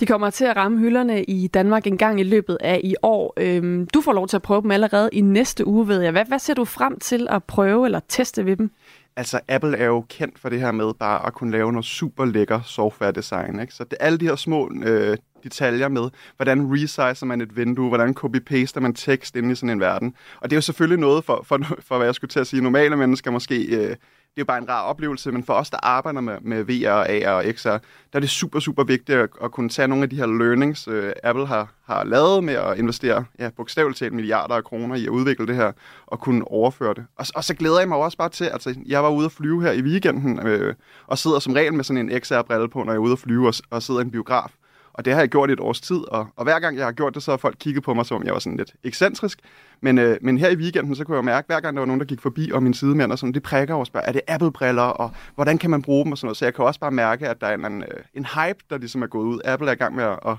[0.00, 3.32] De kommer til at ramme hylderne i Danmark en gang i løbet af i år.
[3.36, 6.12] Øhm, du får lov til at prøve dem allerede i næste uge, ved jeg.
[6.12, 8.70] Hvad, hvad ser du frem til at prøve eller teste ved dem?
[9.16, 12.24] altså Apple er jo kendt for det her med bare at kunne lave noget super
[12.24, 13.60] lækker software design.
[13.60, 13.74] Ikke?
[13.74, 18.14] Så det, alle de her små øh, detaljer med, hvordan resizer man et vindue, hvordan
[18.14, 20.14] copy-paster man tekst ind i sådan en verden.
[20.40, 22.62] Og det er jo selvfølgelig noget for, for, for hvad jeg skulle til at sige,
[22.62, 23.96] normale mennesker måske øh,
[24.36, 27.26] det er jo bare en rar oplevelse, men for os, der arbejder med, med VR,
[27.28, 27.78] AR og XR, der
[28.12, 31.12] er det super, super vigtigt at, at kunne tage nogle af de her learnings, øh,
[31.22, 35.08] Apple har, har lavet med at investere ja, bogstaveligt talt milliarder af kroner i at
[35.08, 35.72] udvikle det her,
[36.06, 37.06] og kunne overføre det.
[37.16, 39.62] Og, og så glæder jeg mig også bare til, altså jeg var ude at flyve
[39.62, 40.74] her i weekenden, øh,
[41.06, 43.48] og sidder som regel med sådan en XR-brille på, når jeg er ude at flyve
[43.48, 44.50] og, og sidder i en biograf.
[44.96, 46.92] Og det har jeg gjort i et års tid, og, og hver gang jeg har
[46.92, 49.40] gjort det, så har folk kigget på mig, som jeg var sådan lidt ekscentrisk.
[49.80, 52.00] Men, øh, men her i weekenden, så kunne jeg mærke, hver gang der var nogen,
[52.00, 54.82] der gik forbi og min sidemænd, og sådan, det prikker og spørger, er det Apple-briller,
[54.82, 56.36] og hvordan kan man bruge dem og sådan noget.
[56.36, 59.02] Så jeg kan også bare mærke, at der er en, øh, en hype, der ligesom
[59.02, 59.40] er gået ud.
[59.44, 60.36] Apple er i gang med at, at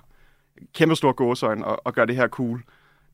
[0.75, 2.63] kæmpe stor gåsøjne og, og gøre det her cool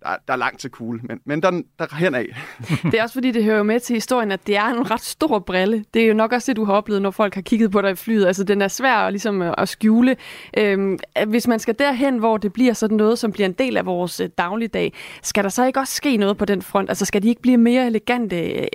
[0.03, 2.25] der, der er langt til cool, men, men der, der er hen af.
[2.91, 5.01] det er også fordi, det hører jo med til historien, at det er en ret
[5.01, 5.85] stor brille.
[5.93, 7.91] Det er jo nok også det, du har oplevet, når folk har kigget på dig
[7.91, 8.25] i flyet.
[8.25, 10.15] Altså, den er svær at, ligesom, øh, at skjule.
[10.57, 13.85] Øhm, hvis man skal derhen, hvor det bliver sådan noget, som bliver en del af
[13.85, 16.89] vores øh, dagligdag, skal der så ikke også ske noget på den front?
[16.89, 18.67] Altså, skal de ikke blive mere elegante, øh,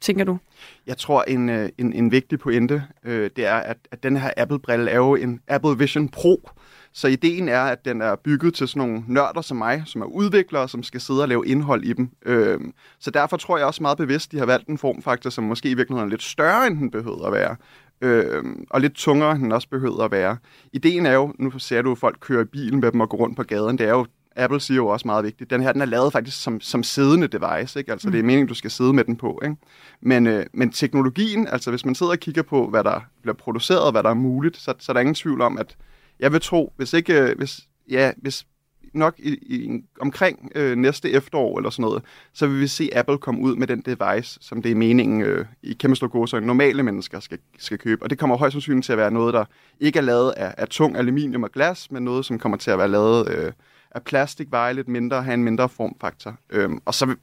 [0.00, 0.38] tænker du?
[0.86, 4.90] Jeg tror, en, en, en vigtig pointe, øh, det er, at, at den her Apple-brille
[4.90, 6.50] er jo en Apple Vision Pro.
[6.92, 10.06] Så ideen er, at den er bygget til sådan nogle nørder som mig, som er
[10.06, 12.10] udviklere, som skal sidde og lave indhold i dem.
[12.26, 15.70] Øhm, så derfor tror jeg også meget bevidst, de har valgt en formfaktor, som måske
[15.70, 17.56] i virkeligheden er lidt større, end den behøver at være.
[18.00, 20.36] Øhm, og lidt tungere, end den også behøver at være.
[20.72, 23.36] Ideen er jo, nu ser du, at folk kører bilen med dem og går rundt
[23.36, 25.86] på gaden, det er jo Apple siger jo også meget vigtigt, den her den er
[25.86, 27.92] lavet faktisk som, som siddende device, ikke?
[27.92, 28.12] altså mm.
[28.12, 29.40] det er meningen, du skal sidde med den på.
[29.44, 29.56] Ikke?
[30.00, 33.92] Men, øh, men teknologien, altså hvis man sidder og kigger på, hvad der bliver produceret,
[33.94, 35.76] hvad der er muligt, så, så er der ingen tvivl om, at
[36.20, 37.60] jeg vil tro, hvis ikke, øh, hvis,
[37.90, 38.46] ja, hvis
[38.94, 42.02] nok i, i, omkring øh, næste efterår eller sådan noget,
[42.32, 45.46] så vil vi se Apple komme ud med den device, som det er meningen øh,
[45.62, 48.02] i kæmpe så normale mennesker skal, skal købe.
[48.02, 49.44] Og det kommer højst sandsynligt til at være noget, der
[49.80, 52.78] ikke er lavet af, af tung aluminium og glas, men noget, som kommer til at
[52.78, 53.52] være lavet øh,
[53.90, 56.36] af plastik, veje lidt mindre, have en mindre formfaktor.
[56.50, 57.14] Øhm, og så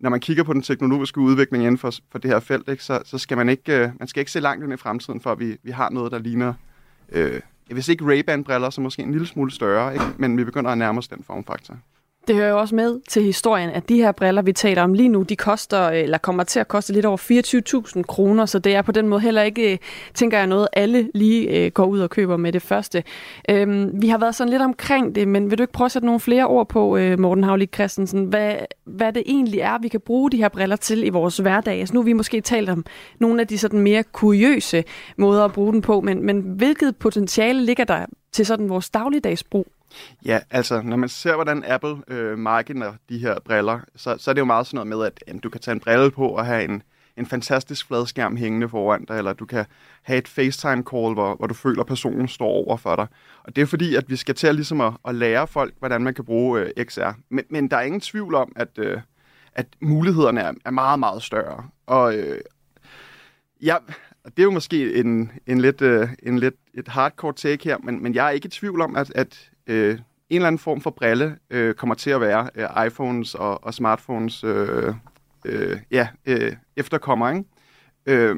[0.00, 3.02] når man kigger på den teknologiske udvikling inden for, for det her felt, ikke, så,
[3.04, 5.38] så skal man ikke, øh, man skal ikke se langt ind i fremtiden, for at
[5.38, 6.54] vi, vi har noget, der ligner
[7.12, 7.40] øh,
[7.72, 10.04] hvis ikke Ray-Ban-briller, så måske en lille smule større, ikke?
[10.18, 11.76] men vi begynder at nærme os den formfaktor.
[12.28, 15.08] Det hører jo også med til historien, at de her briller, vi taler om lige
[15.08, 17.16] nu, de koster, øh, eller kommer til at koste lidt over
[17.96, 19.78] 24.000 kroner, så det er på den måde heller ikke, øh,
[20.14, 23.04] tænker jeg, noget alle lige øh, går ud og køber med det første.
[23.50, 26.06] Øhm, vi har været sådan lidt omkring det, men vil du ikke prøve at sætte
[26.06, 30.30] nogle flere ord på, Morten Havlik Christensen, hvad, hvad det egentlig er, vi kan bruge
[30.30, 31.80] de her briller til i vores hverdag?
[31.80, 32.84] Altså nu har vi måske talt om
[33.18, 34.84] nogle af de sådan mere kuriøse
[35.16, 39.66] måder at bruge den på, men, men hvilket potentiale ligger der til sådan vores dagligdagsbrug?
[40.24, 44.32] Ja, altså når man ser, hvordan Apple øh, marketer de her briller, så, så er
[44.32, 46.46] det jo meget sådan noget med, at jamen, du kan tage en brille på og
[46.46, 46.82] have en,
[47.16, 49.64] en fantastisk fladskærm hængende foran dig, eller du kan
[50.02, 53.06] have et FaceTime-call, hvor, hvor du føler, at personen står over for dig.
[53.44, 56.02] Og det er fordi, at vi skal til at, ligesom at, at lære folk, hvordan
[56.02, 57.12] man kan bruge øh, XR.
[57.28, 59.00] Men, men der er ingen tvivl om, at, øh,
[59.54, 61.68] at mulighederne er, er meget, meget større.
[61.86, 62.40] Og øh,
[63.62, 63.76] ja,
[64.24, 68.02] det er jo måske en, en lidt, øh, en lidt et hardcore take her, men,
[68.02, 69.98] men jeg er ikke i tvivl om, at, at øh,
[70.30, 73.74] en eller anden form for brille øh, kommer til at være øh, iPhones og, og
[73.74, 74.94] smartphones øh,
[75.44, 77.30] øh, ja, øh, efterkommer.
[77.30, 77.44] Ikke?
[78.06, 78.36] Øh,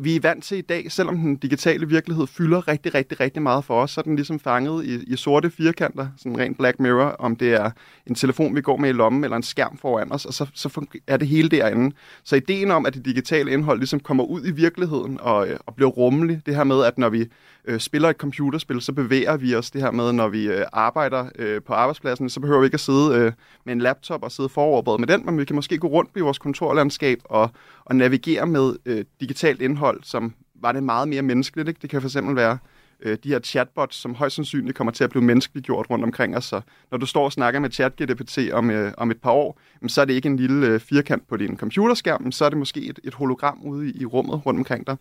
[0.00, 3.64] vi er vant til i dag, selvom den digitale virkelighed fylder rigtig, rigtig, rigtig meget
[3.64, 7.16] for os, så er den ligesom fanget i, i sorte firkanter, sådan rent Black Mirror,
[7.18, 7.70] om det er
[8.06, 10.86] en telefon, vi går med i lommen, eller en skærm foran os, og så, så
[11.06, 11.96] er det hele derinde.
[12.24, 15.74] Så ideen om, at det digitale indhold ligesom kommer ud i virkeligheden og, øh, og
[15.74, 17.26] bliver rummelig, det her med, at når vi
[17.64, 21.26] øh, spiller et computerspil, så bevæger vi os det her med, når vi øh, arbejder
[21.38, 23.32] øh, på arbejdspladsen, så behøver vi ikke at sidde øh,
[23.64, 26.20] med en laptop og sidde foroverbøjet med den, men vi kan måske gå rundt i
[26.20, 27.50] vores kontorlandskab og,
[27.84, 31.68] og navigere med øh, digitalt indhold, som var det meget mere menneskeligt.
[31.68, 31.78] Ikke?
[31.82, 32.58] Det kan for eksempel være
[33.00, 36.44] øh, de her chatbots, som højst sandsynligt kommer til at blive menneskeliggjort rundt omkring os.
[36.44, 36.60] Så
[36.90, 40.04] når du står og snakker med ChatGPT om, øh, om et par år, så er
[40.04, 43.14] det ikke en lille øh, firkant på din computerskærm, så er det måske et, et
[43.14, 44.96] hologram ude i, i rummet rundt omkring dig.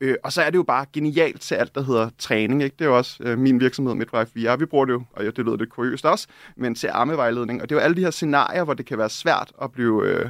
[0.00, 2.62] Øh, og så er det jo bare genialt til alt, der hedder træning.
[2.62, 2.76] Ikke?
[2.78, 4.56] Det er jo også øh, min virksomhed, Midwife VR.
[4.56, 6.26] Vi bruger det jo, og det lyder lidt kuriøst også,
[6.56, 7.62] men til armevejledning.
[7.62, 10.06] Og det er jo alle de her scenarier, hvor det kan være svært at blive...
[10.06, 10.28] Øh,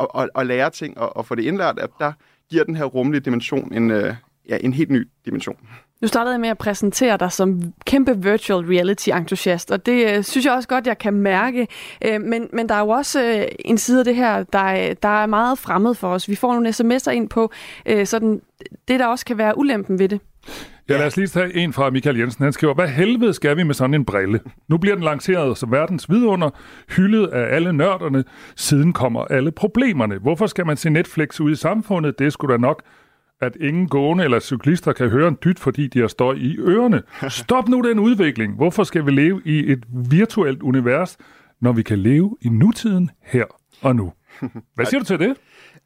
[0.00, 2.12] og, og, og lære ting og, og få det indlært, at der
[2.50, 4.14] giver den her rumlige dimension en, øh,
[4.48, 5.56] ja, en helt ny dimension.
[6.00, 10.46] Nu startede jeg med at præsentere dig som kæmpe virtual reality-entusiast, og det øh, synes
[10.46, 11.66] jeg også godt, jeg kan mærke.
[12.04, 15.22] Øh, men, men der er jo også øh, en side af det her, der, der
[15.22, 16.28] er meget fremmed for os.
[16.28, 17.50] Vi får nogle sms'er ind på
[17.86, 18.40] øh, sådan,
[18.88, 20.20] det, der også kan være ulempen ved det.
[20.90, 22.44] Ja, lad os lige tage en fra Michael Jensen.
[22.44, 24.40] Han skriver, hvad helvede skal vi med sådan en brille?
[24.68, 26.50] Nu bliver den lanceret som verdens vidunder,
[26.96, 28.24] hyldet af alle nørderne.
[28.56, 30.18] Siden kommer alle problemerne.
[30.18, 32.18] Hvorfor skal man se Netflix ud i samfundet?
[32.18, 32.82] Det skulle da nok
[33.40, 37.02] at ingen gående eller cyklister kan høre en dyt, fordi de har støj i ørerne.
[37.28, 38.56] Stop nu den udvikling.
[38.56, 41.16] Hvorfor skal vi leve i et virtuelt univers,
[41.60, 43.44] når vi kan leve i nutiden her
[43.82, 44.12] og nu?
[44.74, 45.36] Hvad siger du til det?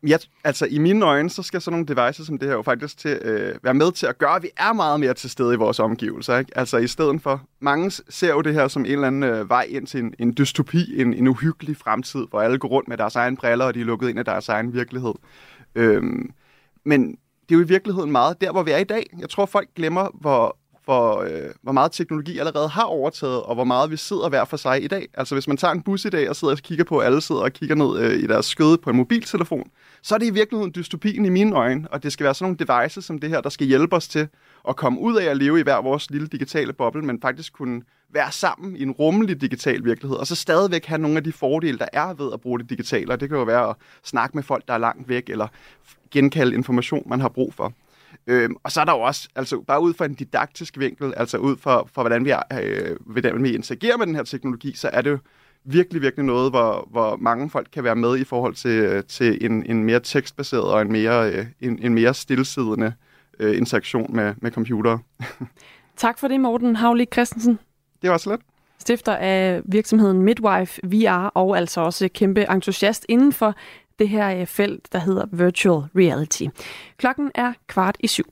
[0.07, 2.99] Ja, altså i mine øjne, så skal sådan nogle devices som det her jo faktisk
[2.99, 5.57] til, øh, være med til at gøre, at vi er meget mere til stede i
[5.57, 6.39] vores omgivelser.
[6.39, 6.59] Ikke?
[6.59, 9.67] Altså i stedet for, mange ser jo det her som en eller anden øh, vej
[9.69, 13.17] ind til en, en dystopi, en, en uhyggelig fremtid, hvor alle går rundt med deres
[13.17, 15.15] egen briller, og de er lukket ind i deres egen virkelighed.
[15.75, 16.31] Øhm,
[16.85, 17.11] men
[17.49, 19.07] det er jo i virkeligheden meget der, hvor vi er i dag.
[19.19, 23.65] Jeg tror, folk glemmer, hvor, hvor, øh, hvor meget teknologi allerede har overtaget, og hvor
[23.65, 25.09] meget vi sidder hver for sig i dag.
[25.15, 27.21] Altså hvis man tager en bus i dag og sidder og kigger på, at alle
[27.21, 29.71] sidder og kigger ned øh, i deres skøde på en mobiltelefon,
[30.03, 32.83] så er det i virkeligheden dystopien i mine øjne, og det skal være sådan nogle
[32.83, 34.29] devices som det her, der skal hjælpe os til
[34.69, 37.83] at komme ud af at leve i hver vores lille digitale boble, men faktisk kunne
[38.11, 41.79] være sammen i en rummelig digital virkelighed, og så stadigvæk have nogle af de fordele,
[41.79, 43.13] der er ved at bruge det digitale.
[43.13, 45.49] Og det kan jo være at snakke med folk, der er langt væk, eller
[46.11, 47.73] genkalde information, man har brug for.
[48.27, 51.39] Øhm, og så er der jo også, altså bare ud fra en didaktisk vinkel, altså
[51.39, 55.03] ud fra, fra hvordan, vi, øh, hvordan vi interagerer med den her teknologi, så er
[55.03, 55.19] det jo
[55.65, 59.67] virkelig, virkelig noget, hvor, hvor mange folk kan være med i forhold til, til en,
[59.67, 62.93] en mere tekstbaseret og en mere, øh, en, en mere stillesiddende
[63.41, 64.99] øh, interaktion med, med computere.
[65.97, 67.59] tak for det, Morten Havlik Christensen.
[68.03, 68.41] Det var så let.
[68.79, 73.55] Stifter af virksomheden Midwife VR og altså også kæmpe entusiast inden for
[73.99, 76.45] det her øh, felt, der hedder Virtual Reality.
[76.99, 78.25] Klokken er kvart i syv.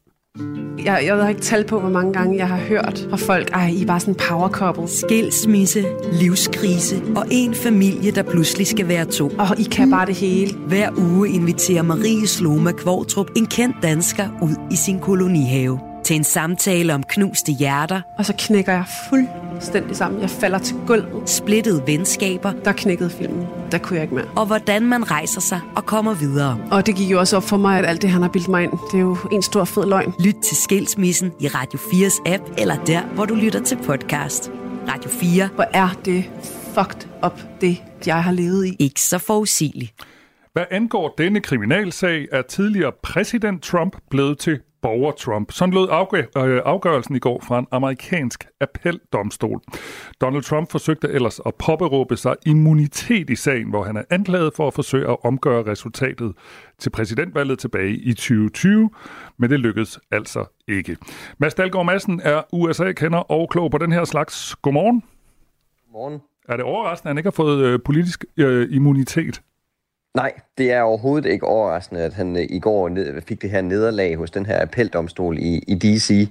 [0.84, 3.68] Jeg, jeg har ikke talt på, hvor mange gange jeg har hørt fra folk, ej,
[3.68, 4.88] I er bare sådan power couple.
[4.88, 9.28] Skilsmisse, livskrise og en familie, der pludselig skal være to.
[9.28, 10.56] Og I kan bare det hele.
[10.56, 16.24] Hver uge inviterer Marie Sloma Kvortrup en kendt dansker ud i sin kolonihave til en
[16.24, 18.00] samtale om knuste hjerter.
[18.18, 20.20] Og så knækker jeg fuldstændig sammen.
[20.20, 21.30] Jeg falder til gulvet.
[21.30, 22.52] Splittede venskaber.
[22.64, 23.46] Der knækkede filmen.
[23.70, 24.24] Der kunne jeg ikke mere.
[24.36, 26.58] Og hvordan man rejser sig og kommer videre.
[26.70, 28.62] Og det gik jo også op for mig, at alt det, han har bildt mig
[28.62, 30.12] ind, det er jo en stor fed løgn.
[30.24, 34.50] Lyt til Skilsmissen i Radio 4's app, eller der, hvor du lytter til podcast.
[34.88, 35.48] Radio 4.
[35.54, 36.30] Hvor er det
[36.74, 38.76] fucked up, det jeg har levet i.
[38.78, 39.92] Ikke så forudsigeligt.
[40.52, 45.52] Hvad angår denne kriminalsag, er tidligere præsident Trump blevet til borger Trump.
[45.52, 45.88] Sådan lød
[46.36, 49.60] øh, afgørelsen i går fra en amerikansk appeldomstol.
[50.20, 54.66] Donald Trump forsøgte ellers at påberåbe sig immunitet i sagen, hvor han er anklaget for
[54.66, 56.34] at forsøge at omgøre resultatet
[56.78, 58.90] til præsidentvalget tilbage i 2020,
[59.38, 60.96] men det lykkedes altså ikke.
[61.38, 64.56] Mads Dahlgaard Madsen er USA-kender og klog på den her slags.
[64.62, 65.02] Godmorgen.
[65.84, 66.20] Godmorgen.
[66.48, 69.42] Er det overraskende, at han ikke har fået øh, politisk øh, immunitet?
[70.14, 73.62] Nej, det er overhovedet ikke overraskende, at han øh, i går ned, fik det her
[73.62, 76.28] nederlag hos den her appeldomstol i, i D.C.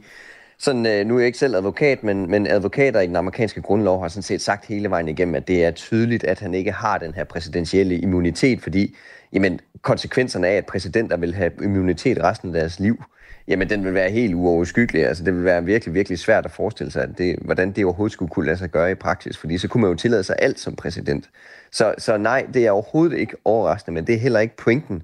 [0.58, 4.02] Sådan, øh, nu er jeg ikke selv advokat, men, men advokater i den amerikanske grundlov
[4.02, 6.98] har sådan set sagt hele vejen igennem, at det er tydeligt, at han ikke har
[6.98, 8.96] den her præsidentielle immunitet, fordi
[9.34, 13.04] jamen, konsekvenserne af, at præsidenter vil have immunitet resten af deres liv,
[13.52, 15.08] jamen den vil være helt uoverskyggelig.
[15.08, 18.14] Altså det vil være virkelig, virkelig svært at forestille sig, at det, hvordan det overhovedet
[18.14, 20.60] skulle kunne lade sig gøre i praksis, fordi så kunne man jo tillade sig alt
[20.60, 21.30] som præsident.
[21.72, 25.04] Så, så nej, det er overhovedet ikke overraskende, men det er heller ikke pointen.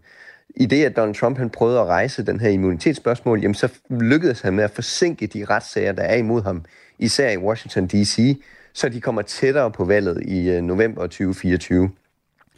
[0.55, 4.41] I det, at Donald Trump han prøvede at rejse den her immunitetsspørgsmål, jamen så lykkedes
[4.41, 6.65] han med at forsinke de retssager, der er imod ham,
[6.99, 8.41] især i Washington D.C.,
[8.73, 11.89] så de kommer tættere på valget i øh, november 2024.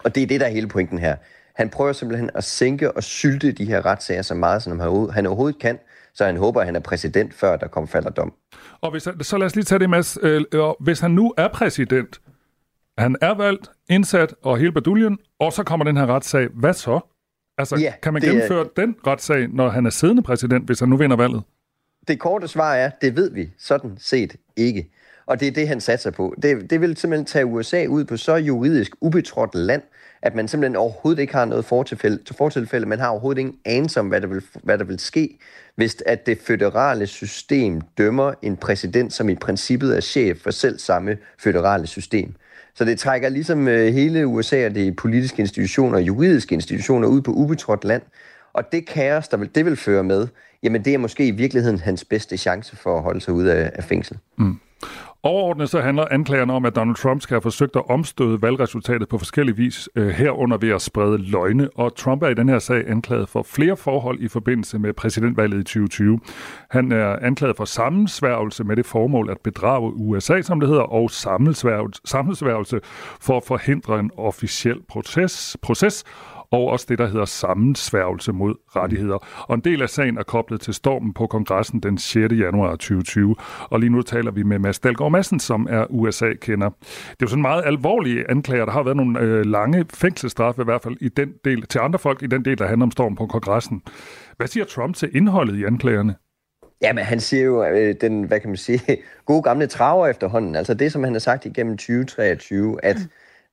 [0.03, 1.15] Og det er det, der er hele pointen her.
[1.59, 4.79] Han prøver simpelthen at sænke og sylte de her retssager så meget, som
[5.13, 5.79] han overhovedet kan,
[6.13, 8.33] så han håber, at han er præsident, før der kommer falder dom.
[8.81, 10.17] Og hvis, så lad os lige tage det, Mads.
[10.21, 10.41] Øh,
[10.79, 12.21] hvis han nu er præsident,
[12.97, 16.47] han er valgt, indsat og hele baduljen, og så kommer den her retssag.
[16.53, 16.99] Hvad så?
[17.57, 18.69] Altså, ja, kan man gennemføre er...
[18.75, 21.43] den retssag, når han er siddende præsident, hvis han nu vinder valget?
[22.09, 24.89] Det korte svar er, det ved vi sådan set ikke.
[25.25, 26.35] Og det er det, han satser på.
[26.43, 29.81] Det, det vil simpelthen tage USA ud på så juridisk ubetrådt land,
[30.21, 32.19] at man simpelthen overhovedet ikke har noget fortilfælde.
[32.37, 32.85] fortilfælde.
[32.85, 35.39] Man har overhovedet ingen anelse om, hvad der, vil, hvad der vil ske,
[35.75, 40.79] hvis at det føderale system dømmer en præsident, som i princippet er chef for selv
[40.79, 42.33] samme føderale system.
[42.75, 47.21] Så det trækker ligesom øh, hele USA og de politiske institutioner og juridiske institutioner ud
[47.21, 48.01] på ubetrådt land.
[48.59, 50.27] Og det kaos, der vil, det vil føre med,
[50.63, 53.71] jamen det er måske i virkeligheden hans bedste chance for at holde sig ud af,
[53.75, 54.17] af fængsel.
[54.37, 54.59] Mm.
[55.23, 59.17] Overordnet så handler anklagerne om, at Donald Trump skal have forsøgt at omstøde valgresultatet på
[59.17, 62.89] forskellige vis, øh, herunder ved at sprede løgne, og Trump er i den her sag
[62.89, 66.19] anklaget for flere forhold i forbindelse med præsidentvalget i 2020.
[66.69, 71.11] Han er anklaget for sammensværgelse med det formål at bedrage USA, som det hedder, og
[72.05, 72.79] sammensværgelse
[73.21, 76.03] for at forhindre en officiel proces, proces
[76.51, 79.45] og også det, der hedder sammensværgelse mod rettigheder.
[79.47, 82.33] Og en del af sagen er koblet til stormen på kongressen den 6.
[82.33, 83.35] januar 2020.
[83.69, 86.69] Og lige nu taler vi med Mads Dalgaard Madsen, som er USA-kender.
[86.69, 88.65] Det er jo sådan meget alvorlige anklager.
[88.65, 91.99] Der har været nogle øh, lange fængselsstraffe, i hvert fald i den del, til andre
[91.99, 93.81] folk i den del, der handler om stormen på kongressen.
[94.37, 96.15] Hvad siger Trump til indholdet i anklagerne?
[96.81, 98.81] Jamen, han siger jo øh, den, hvad kan man sige,
[99.25, 100.55] gode gamle traver efterhånden.
[100.55, 103.01] Altså det, som han har sagt igennem 2023, at, mm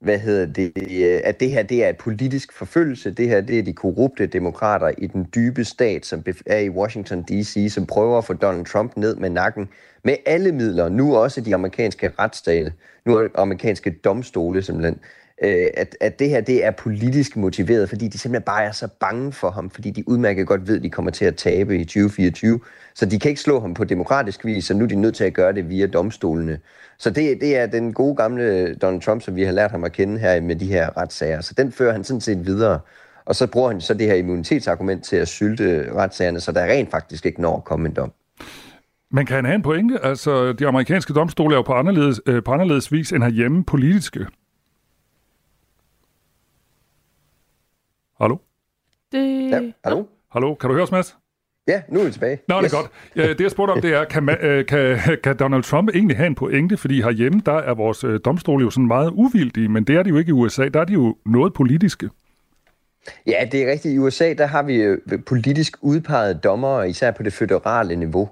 [0.01, 3.11] hvad hedder det, øh, at det her det er et politisk forfølgelse.
[3.11, 7.23] Det her det er de korrupte demokrater i den dybe stat, som er i Washington
[7.23, 9.69] D.C., som prøver at få Donald Trump ned med nakken
[10.05, 10.89] med alle midler.
[10.89, 12.71] Nu også de amerikanske retsstater,
[13.05, 14.99] nu er amerikanske domstole simpelthen
[15.43, 18.89] øh, at, at det her det er politisk motiveret, fordi de simpelthen bare er så
[19.01, 21.85] bange for ham, fordi de udmærket godt ved, at de kommer til at tabe i
[21.85, 22.61] 2024.
[22.95, 25.25] Så de kan ikke slå ham på demokratisk vis, så nu er de nødt til
[25.25, 26.59] at gøre det via domstolene.
[26.99, 29.93] Så det, det er den gode gamle Donald Trump, som vi har lært ham at
[29.93, 31.41] kende her med de her retssager.
[31.41, 32.81] Så den fører han sådan set videre.
[33.25, 36.91] Og så bruger han så det her immunitetsargument til at sylte retssagerne, så der rent
[36.91, 38.13] faktisk ikke når at komme en dom.
[39.11, 39.99] Men kan han have en pointe?
[40.05, 44.27] Altså, de amerikanske domstole er jo på anderledes, øh, på anderledes vis end herhjemme politiske.
[48.21, 48.37] Hallo?
[49.13, 49.51] Det...
[49.51, 50.05] Ja, hallo?
[50.33, 51.17] Hallo, kan du høre os, Mads?
[51.69, 52.39] Ja, nu er vi tilbage.
[52.49, 52.71] Nå, yes.
[52.71, 52.91] det er godt.
[53.17, 56.27] Ja, det jeg spurgte om, det er, kan, øh, kan, kan Donald Trump egentlig have
[56.27, 56.77] en pointe?
[56.77, 60.09] Fordi herhjemme, der er vores øh, domstole jo sådan meget uvildige, men det er de
[60.11, 60.69] jo ikke i USA.
[60.69, 62.11] Der er de jo noget politiske.
[63.27, 63.95] Ja, det er rigtigt.
[63.95, 68.29] I USA, der har vi øh, politisk udpegede dommere, især på det føderale niveau.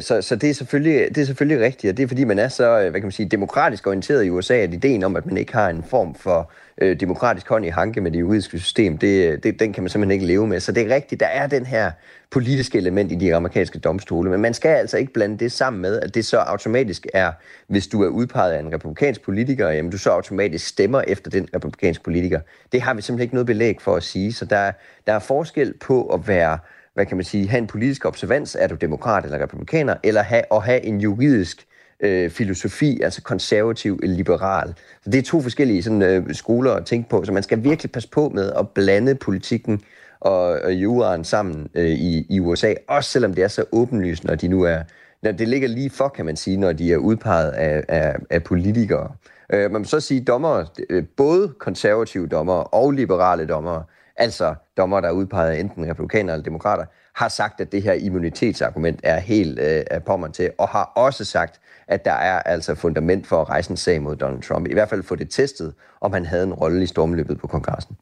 [0.00, 2.48] Så, så det, er selvfølgelig, det er selvfølgelig rigtigt, og det er fordi, man er
[2.48, 5.52] så hvad kan man sige, demokratisk orienteret i USA, at ideen om, at man ikke
[5.52, 9.44] har en form for øh, Øh, demokratisk hånd i hanke med det juridiske system, det,
[9.44, 10.60] det, den kan man simpelthen ikke leve med.
[10.60, 11.90] Så det er rigtigt, der er den her
[12.30, 16.00] politiske element i de amerikanske domstole, men man skal altså ikke blande det sammen med,
[16.00, 17.32] at det så automatisk er,
[17.68, 21.48] hvis du er udpeget af en republikansk politiker, jamen du så automatisk stemmer efter den
[21.54, 22.40] republikanske politiker.
[22.72, 24.72] Det har vi simpelthen ikke noget belæg for at sige, så der,
[25.06, 26.58] der er forskel på at være
[26.94, 30.42] hvad kan man sige, have en politisk observans, er du demokrat eller republikaner, eller have,
[30.52, 34.74] at have en juridisk øh, øh, filosofi, altså konservativ eller liberal.
[35.04, 37.92] Så det er to forskellige sådan, øh, skoler at tænke på, så man skal virkelig
[37.92, 39.82] passe på med at blande politikken
[40.20, 44.34] og, og juraen sammen øh, i, i USA, også selvom det er så åbenlyst, når
[44.34, 44.78] de nu er,
[45.22, 48.44] når det ligger lige for, kan man sige, når de er udpeget af, af, af
[48.44, 49.12] politikere.
[49.52, 53.82] Øh, man må så sige, dommer, øh, både konservative dommer og liberale dommer,
[54.16, 56.84] altså dommer, der er udpeget af enten republikanere eller demokrater,
[57.16, 61.24] har sagt, at det her immunitetsargument er helt øh, på mig til, og har også
[61.24, 64.66] sagt, at der er altså fundament for at rejse en sag mod Donald Trump.
[64.66, 67.96] I hvert fald få det testet, om han havde en rolle i stormløbet på kongressen.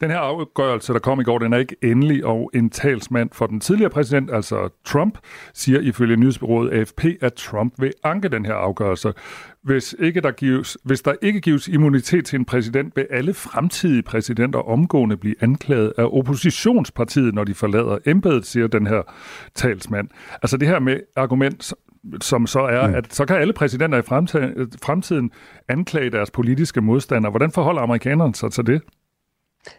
[0.00, 3.46] Den her afgørelse, der kom i går, den er ikke endelig, og en talsmand for
[3.46, 5.18] den tidligere præsident, altså Trump,
[5.54, 9.12] siger ifølge nyhedsbyrået AFP, at Trump vil anke den her afgørelse.
[9.62, 14.02] Hvis, ikke der gives, hvis der ikke gives immunitet til en præsident, vil alle fremtidige
[14.02, 19.02] præsidenter omgående blive anklaget af oppositionspartiet, når de forlader embedet, siger den her
[19.54, 20.08] talsmand.
[20.42, 21.72] Altså det her med argument,
[22.20, 22.94] som så er, mm.
[22.94, 24.02] at så kan alle præsidenter i
[24.82, 25.30] fremtiden
[25.68, 27.30] anklage deres politiske modstandere.
[27.30, 28.82] Hvordan forholder amerikanerne sig til det?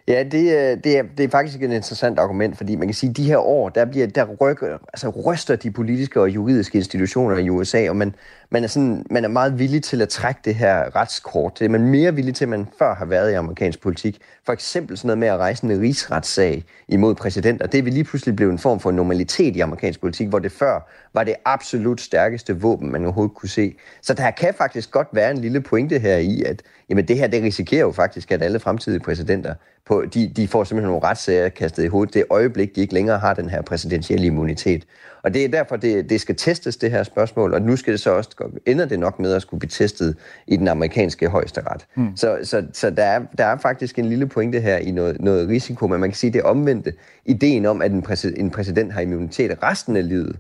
[0.07, 3.09] Ja, det, øh, det, er, det er faktisk et interessant argument, fordi man kan sige,
[3.09, 7.37] at de her år, der, bliver, der rykker, altså ryster de politiske og juridiske institutioner
[7.37, 8.15] i USA, og man,
[8.51, 11.59] man, er sådan, man er meget villig til at trække det her retskort.
[11.59, 14.21] Det er man mere villig til, end man før har været i amerikansk politik.
[14.45, 17.67] For eksempel sådan noget med at rejse en rigsretssag imod præsidenter.
[17.67, 20.89] Det vil lige pludselig blive en form for normalitet i amerikansk politik, hvor det før
[21.13, 23.75] var det absolut stærkeste våben, man overhovedet kunne se.
[24.01, 27.27] Så der kan faktisk godt være en lille pointe her i, at jamen det her,
[27.27, 29.53] det risikerer jo faktisk, at alle fremtidige præsidenter,
[29.85, 33.19] på, de, de får simpelthen nogle retssager kastet i hovedet det øjeblik, de ikke længere
[33.19, 34.85] har den her præsidentielle immunitet.
[35.23, 37.99] Og det er derfor, det, det skal testes, det her spørgsmål, og nu skal det
[37.99, 40.15] så også, ender det nok med at skulle blive testet
[40.47, 41.85] i den amerikanske højesteret.
[41.95, 42.15] Mm.
[42.15, 45.49] Så, så, så der, er, der er faktisk en lille pointe her i noget, noget
[45.49, 46.93] risiko, men man kan sige, det omvendte.
[47.25, 50.39] Ideen om, at en, præsident, en præsident har immunitet resten af livet,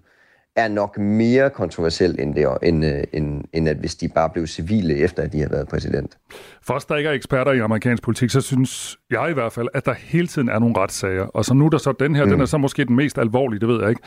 [0.55, 4.47] er nok mere kontroversiel end, det, end, øh, end, end at hvis de bare blev
[4.47, 6.17] civile efter, at de har været præsident.
[6.61, 9.67] For os, der ikke er eksperter i amerikansk politik, så synes jeg i hvert fald,
[9.73, 11.23] at der hele tiden er nogle retssager.
[11.23, 12.31] Og så nu er der så den her, mm.
[12.31, 14.01] den er så måske den mest alvorlige, det ved jeg ikke.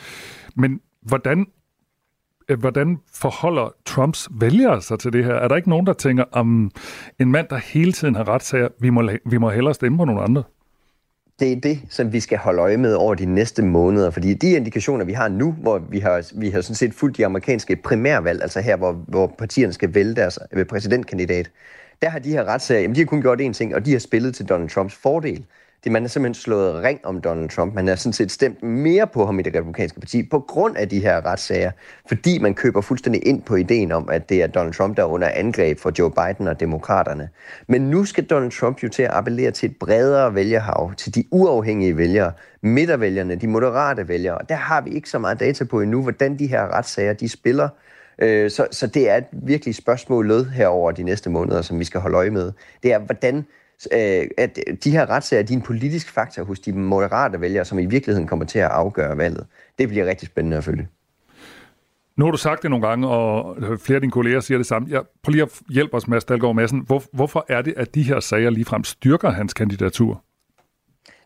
[0.57, 1.47] Men hvordan
[2.49, 5.35] øh, hvordan forholder Trumps vælgere sig til det her?
[5.35, 6.71] Er der ikke nogen, der tænker, om
[7.21, 10.23] en mand, der hele tiden har retssager, vi må, vi må hellere stemme på nogle
[10.23, 10.43] andre?
[11.43, 14.11] Det er det, som vi skal holde øje med over de næste måneder.
[14.11, 17.27] Fordi de indikationer, vi har nu, hvor vi har, vi har sådan set fuldt de
[17.27, 21.51] amerikanske primærvalg, altså her, hvor, hvor partierne skal vælge deres øh, præsidentkandidat,
[22.03, 23.99] der har de her retssager, jamen de har kun gjort én ting, og de har
[23.99, 25.45] spillet til Donald Trumps fordel.
[25.85, 27.75] Det, man har simpelthen slået ring om Donald Trump.
[27.75, 30.89] Man har sådan set stemt mere på ham i det republikanske parti på grund af
[30.89, 31.71] de her retssager,
[32.09, 35.07] fordi man køber fuldstændig ind på ideen om, at det er Donald Trump, der er
[35.07, 37.29] under angreb for Joe Biden og demokraterne.
[37.69, 41.25] Men nu skal Donald Trump jo til at appellere til et bredere vælgerhav, til de
[41.31, 44.39] uafhængige vælgere, midtervælgerne, de moderate vælgere.
[44.39, 47.29] Og der har vi ikke så meget data på endnu, hvordan de her retssager de
[47.29, 47.69] spiller.
[48.19, 51.85] Øh, så, så det er et virkelig spørgsmål her herover de næste måneder, som vi
[51.85, 52.53] skal holde øje med.
[52.83, 53.45] Det er, hvordan
[53.93, 57.79] øh, at de her retssager de er en politisk faktor hos de moderate vælgere, som
[57.79, 59.47] i virkeligheden kommer til at afgøre valget.
[59.79, 60.89] Det bliver rigtig spændende at følge.
[62.17, 64.89] Nu har du sagt det nogle gange, og flere af dine kolleger siger det samme.
[64.91, 66.83] Jeg, prøv lige at hjælpe os, Mads Dalgaard Madsen.
[66.87, 70.25] Hvor, hvorfor er det, at de her sager ligefrem styrker hans kandidatur?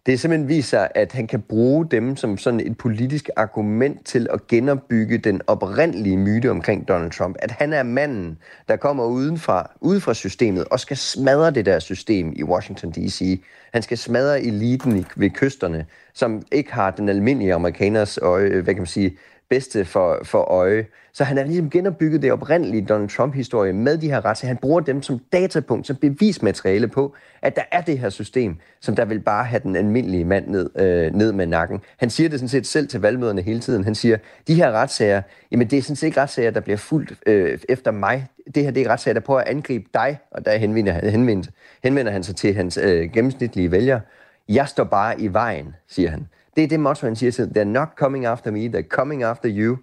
[0.06, 4.26] Det er simpelthen viser, at han kan bruge dem som sådan et politisk argument til
[4.32, 7.36] at genopbygge den oprindelige myte omkring Donald Trump.
[7.38, 8.38] At han er manden,
[8.68, 13.42] der kommer udenfra, ude fra systemet og skal smadre det der system i Washington D.C.
[13.72, 18.80] Han skal smadre eliten ved kysterne, som ikke har den almindelige amerikaners øje, hvad kan
[18.80, 19.16] man sige,
[19.50, 20.86] bedste for, for øje.
[21.12, 24.48] Så han har ligesom genopbygget det oprindelige Donald Trump-historie med de her retssager.
[24.48, 28.96] Han bruger dem som datapunkt, som bevismateriale på, at der er det her system, som
[28.96, 31.80] der vil bare have den almindelige mand ned, øh, ned med nakken.
[31.96, 33.84] Han siger det sådan set selv til valgmøderne hele tiden.
[33.84, 34.16] Han siger,
[34.46, 37.90] de her retssager, jamen det er sådan set ikke retssager, der bliver fuldt øh, efter
[37.90, 38.26] mig.
[38.54, 41.50] Det her det er retssager, der prøver at angribe dig, og der henvender, henvender,
[41.82, 44.00] henvender han sig til hans øh, gennemsnitlige vælgere.
[44.48, 46.28] Jeg står bare i vejen, siger han.
[46.56, 49.48] Det er det motto, han siger til They're not coming after me, they're coming after
[49.52, 49.76] you.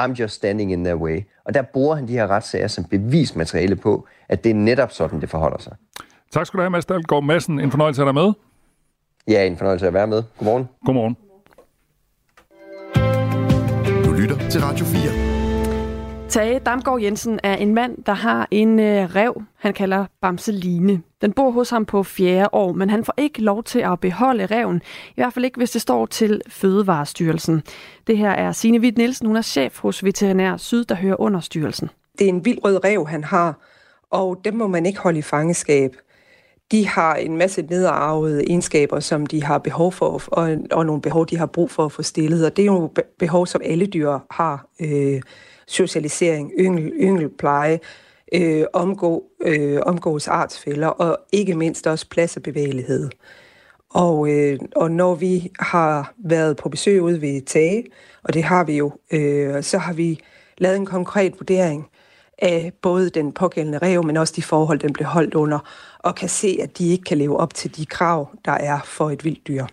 [0.00, 1.20] I'm just standing in their way.
[1.44, 5.20] Og der bruger han de her retssager som bevismateriale på, at det er netop sådan,
[5.20, 5.76] det forholder sig.
[6.30, 7.60] Tak skal du have, Mads Dahlgaard Madsen.
[7.60, 8.32] En fornøjelse at dig med.
[9.28, 10.22] Ja, en fornøjelse at være med.
[10.38, 10.68] Godmorgen.
[10.86, 11.16] Godmorgen.
[14.04, 15.29] Du lytter til Radio 4.
[16.30, 21.02] Tage Damgaard Jensen er en mand, der har en øh, rev, han kalder Bamseline.
[21.22, 24.46] Den bor hos ham på fjerde år, men han får ikke lov til at beholde
[24.46, 24.82] reven.
[25.10, 27.62] I hvert fald ikke, hvis det står til Fødevarestyrelsen.
[28.06, 31.40] Det her er Signe Witt Nielsen, hun er chef hos Veterinær Syd, der hører under
[31.40, 31.90] styrelsen.
[32.18, 33.58] Det er en vild rød rev, han har,
[34.10, 35.96] og dem må man ikke holde i fangeskab.
[36.70, 41.26] De har en masse nedarvede egenskaber, som de har behov for, og, og nogle behov,
[41.26, 42.46] de har brug for at få stillet.
[42.46, 44.66] Og det er jo behov, som alle dyr har.
[44.80, 45.20] Øh,
[45.70, 47.80] socialisering, yngel, yngelpleje,
[48.32, 53.10] øh, omgå, øh, omgås artsfælder og ikke mindst også plads og bevægelighed.
[53.90, 57.84] Og, øh, og når vi har været på besøg ude ved Tage,
[58.22, 60.20] og det har vi jo, øh, så har vi
[60.58, 61.86] lavet en konkret vurdering
[62.38, 65.58] af både den pågældende rev, men også de forhold, den blev holdt under,
[65.98, 69.10] og kan se, at de ikke kan leve op til de krav, der er for
[69.10, 69.66] et vildt dyr.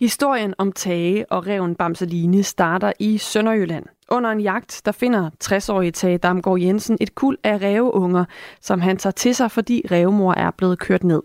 [0.00, 3.84] Historien om Tage og reven Bamseline starter i Sønderjylland.
[4.10, 8.24] Under en jagt, der finder 60-årige Tage Damgaard Jensen et kul af ræveunger,
[8.60, 11.22] som han tager til sig, fordi rævemor er blevet kørt ned.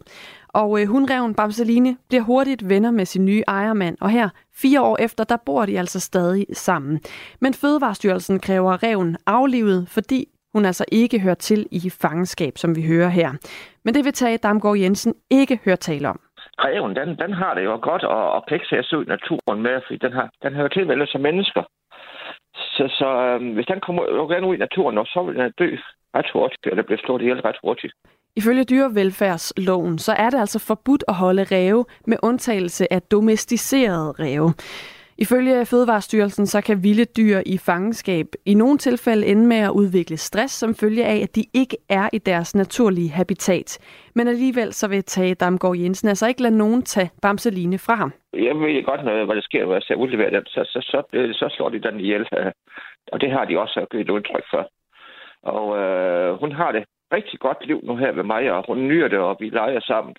[0.48, 4.98] Og øh, hundreven Bamseline bliver hurtigt venner med sin nye ejermand, og her, fire år
[5.00, 7.00] efter, der bor de altså stadig sammen.
[7.42, 12.88] Men Fødevarestyrelsen kræver reven aflivet, fordi hun altså ikke hører til i fangenskab, som vi
[12.88, 13.32] hører her.
[13.86, 16.20] Men det vil Tage Damgaard Jensen ikke høre tale om
[16.66, 19.76] reven, den, den har det jo godt at, at pække sig ud i naturen med,
[19.86, 21.64] fordi den, har, den hører til vel som mennesker.
[22.76, 25.78] Så, så øh, hvis den kommer gerne ud i naturen, så vil den dø
[26.16, 27.94] ret hurtigt, eller bliver slået ihjel ret hurtigt.
[28.36, 34.54] Ifølge dyrevelfærdsloven, så er det altså forbudt at holde ræve med undtagelse af domesticerede ræve.
[35.26, 40.18] Ifølge Fødevarestyrelsen så kan vilde dyr i fangenskab i nogle tilfælde ende med at udvikle
[40.18, 43.70] stress som følge af, at de ikke er i deres naturlige habitat.
[44.16, 48.12] Men alligevel så vil Tage Damgaard Jensen altså ikke lade nogen tage Bamseline fra ham.
[48.34, 50.98] Jeg ved godt, hvad der sker, når jeg ser udlevere den, så, så, så,
[51.34, 52.26] så slår de den ihjel.
[53.12, 54.70] Og det har de også givet udtryk for.
[55.44, 59.08] Og øh, hun har det rigtig godt liv nu her ved mig, og hun nyder
[59.08, 60.16] det, og vi leger sammen.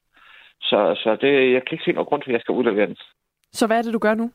[0.61, 2.97] Så, så det, jeg kan ikke se nogen grund til, at jeg skal udlevere den.
[3.53, 4.31] Så hvad er det, du gør nu?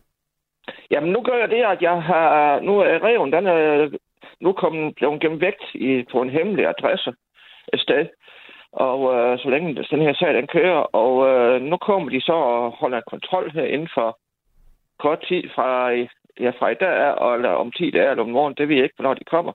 [0.92, 2.60] Jamen, nu gør jeg det, at jeg har...
[2.60, 3.90] Nu er reven, den er
[4.40, 7.14] nu kommet, blevet gemt væk i, på en hemmelig adresse
[7.74, 8.08] et sted.
[8.72, 10.82] Og øh, så længe den her sag, den kører.
[11.02, 14.18] Og øh, nu kommer de så og holder kontrol her inden for
[15.00, 15.90] kort tid fra,
[16.40, 16.96] ja, fra i dag,
[17.36, 18.54] eller om 10 dage eller om morgen.
[18.58, 19.54] Det ved jeg ikke, hvornår de kommer.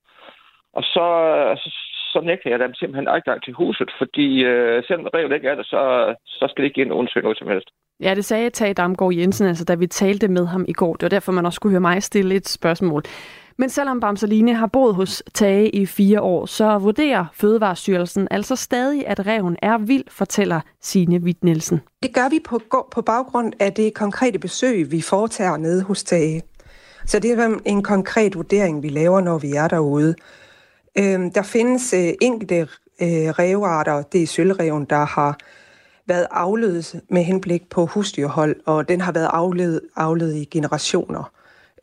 [0.73, 1.07] Og så,
[1.37, 1.71] øh, så,
[2.13, 5.63] så nægter jeg dem simpelthen adgang til huset, fordi øh, selvom revet ikke er der,
[5.63, 5.83] så,
[6.27, 7.69] så skal det ikke ind og undersøge noget som helst.
[8.01, 10.93] Ja, det sagde Tage Damgaard Jensen, altså, da vi talte med ham i går.
[10.93, 13.03] Det var derfor, man også skulle høre mig stille et spørgsmål.
[13.59, 19.07] Men selvom Bamseline har boet hos Tage i fire år, så vurderer Fødevarestyrelsen altså stadig,
[19.07, 21.81] at reven er vild, fortæller Signe Witt Nielsen.
[22.03, 22.61] Det gør vi på,
[22.95, 26.43] på baggrund af det konkrete besøg, vi foretager nede hos Tage.
[27.07, 30.15] Så det er en konkret vurdering, vi laver, når vi er derude.
[30.99, 32.69] Øh, der findes øh, enkelte
[33.03, 35.39] øh, revarter, det er sølvreven, der har
[36.07, 41.33] været afledet med henblik på husdyrhold, og den har været afledet, afledet i generationer.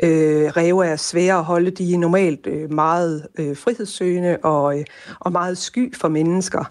[0.04, 4.86] Øh, ræve er svære at holde, de er normalt øh, meget øh, frihedssøgende og, øh,
[5.20, 6.64] og meget sky for mennesker.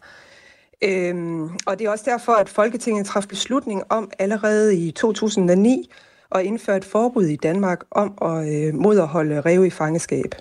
[0.84, 5.91] Øhm, og det er også derfor, at Folketinget træffede beslutning om allerede i 2009
[6.34, 10.34] at indføre et forbud i Danmark om at øh, moderholde ræve i fangeskab.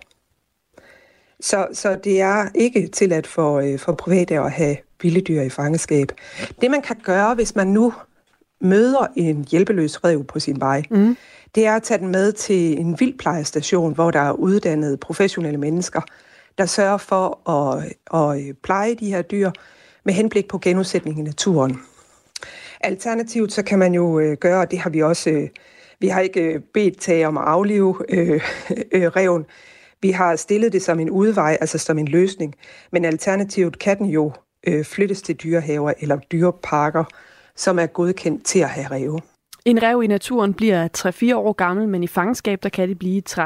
[1.46, 5.50] Så, så det er ikke tilladt for, øh, for private at have vilde dyr i
[5.50, 6.12] fangeskab.
[6.62, 7.94] Det man kan gøre, hvis man nu
[8.62, 11.18] møder en hjælpeløs rev på sin vej, mm.
[11.56, 16.02] det er at tage den med til en vildplejestation, hvor der er uddannede professionelle mennesker,
[16.58, 19.52] der sørger for at, at pleje de her dyr
[20.04, 21.82] med henblik på genudsætning i naturen.
[22.82, 25.50] Alternativt så kan man jo øh, gøre, og det har vi også, øh,
[26.00, 28.42] vi har ikke øh, bedt tage om at aflive øh,
[28.92, 29.46] øh, reven,
[30.02, 32.56] vi har stillet det som en udvej, altså som en løsning,
[32.92, 34.32] men alternativt kan den jo
[34.68, 37.04] øh, flyttes til dyrehaver eller dyreparker,
[37.56, 39.22] som er godkendt til at have ræve.
[39.66, 43.22] En rev i naturen bliver 3-4 år gammel, men i fangenskab der kan det blive
[43.30, 43.40] 13-14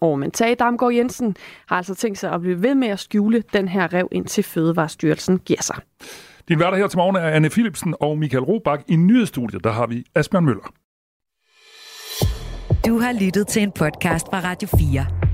[0.00, 0.16] år.
[0.16, 1.36] Men Tage Damgaard Jensen
[1.66, 5.38] har altså tænkt sig at blive ved med at skjule den her rev, indtil Fødevarestyrelsen
[5.38, 5.76] giver sig.
[6.48, 8.82] Din værter her til morgen er Anne Philipsen og Michael Robach.
[8.88, 10.72] I nyhedsstudiet der har vi Asbjørn Møller.
[12.86, 15.33] Du har lyttet til en podcast fra Radio 4.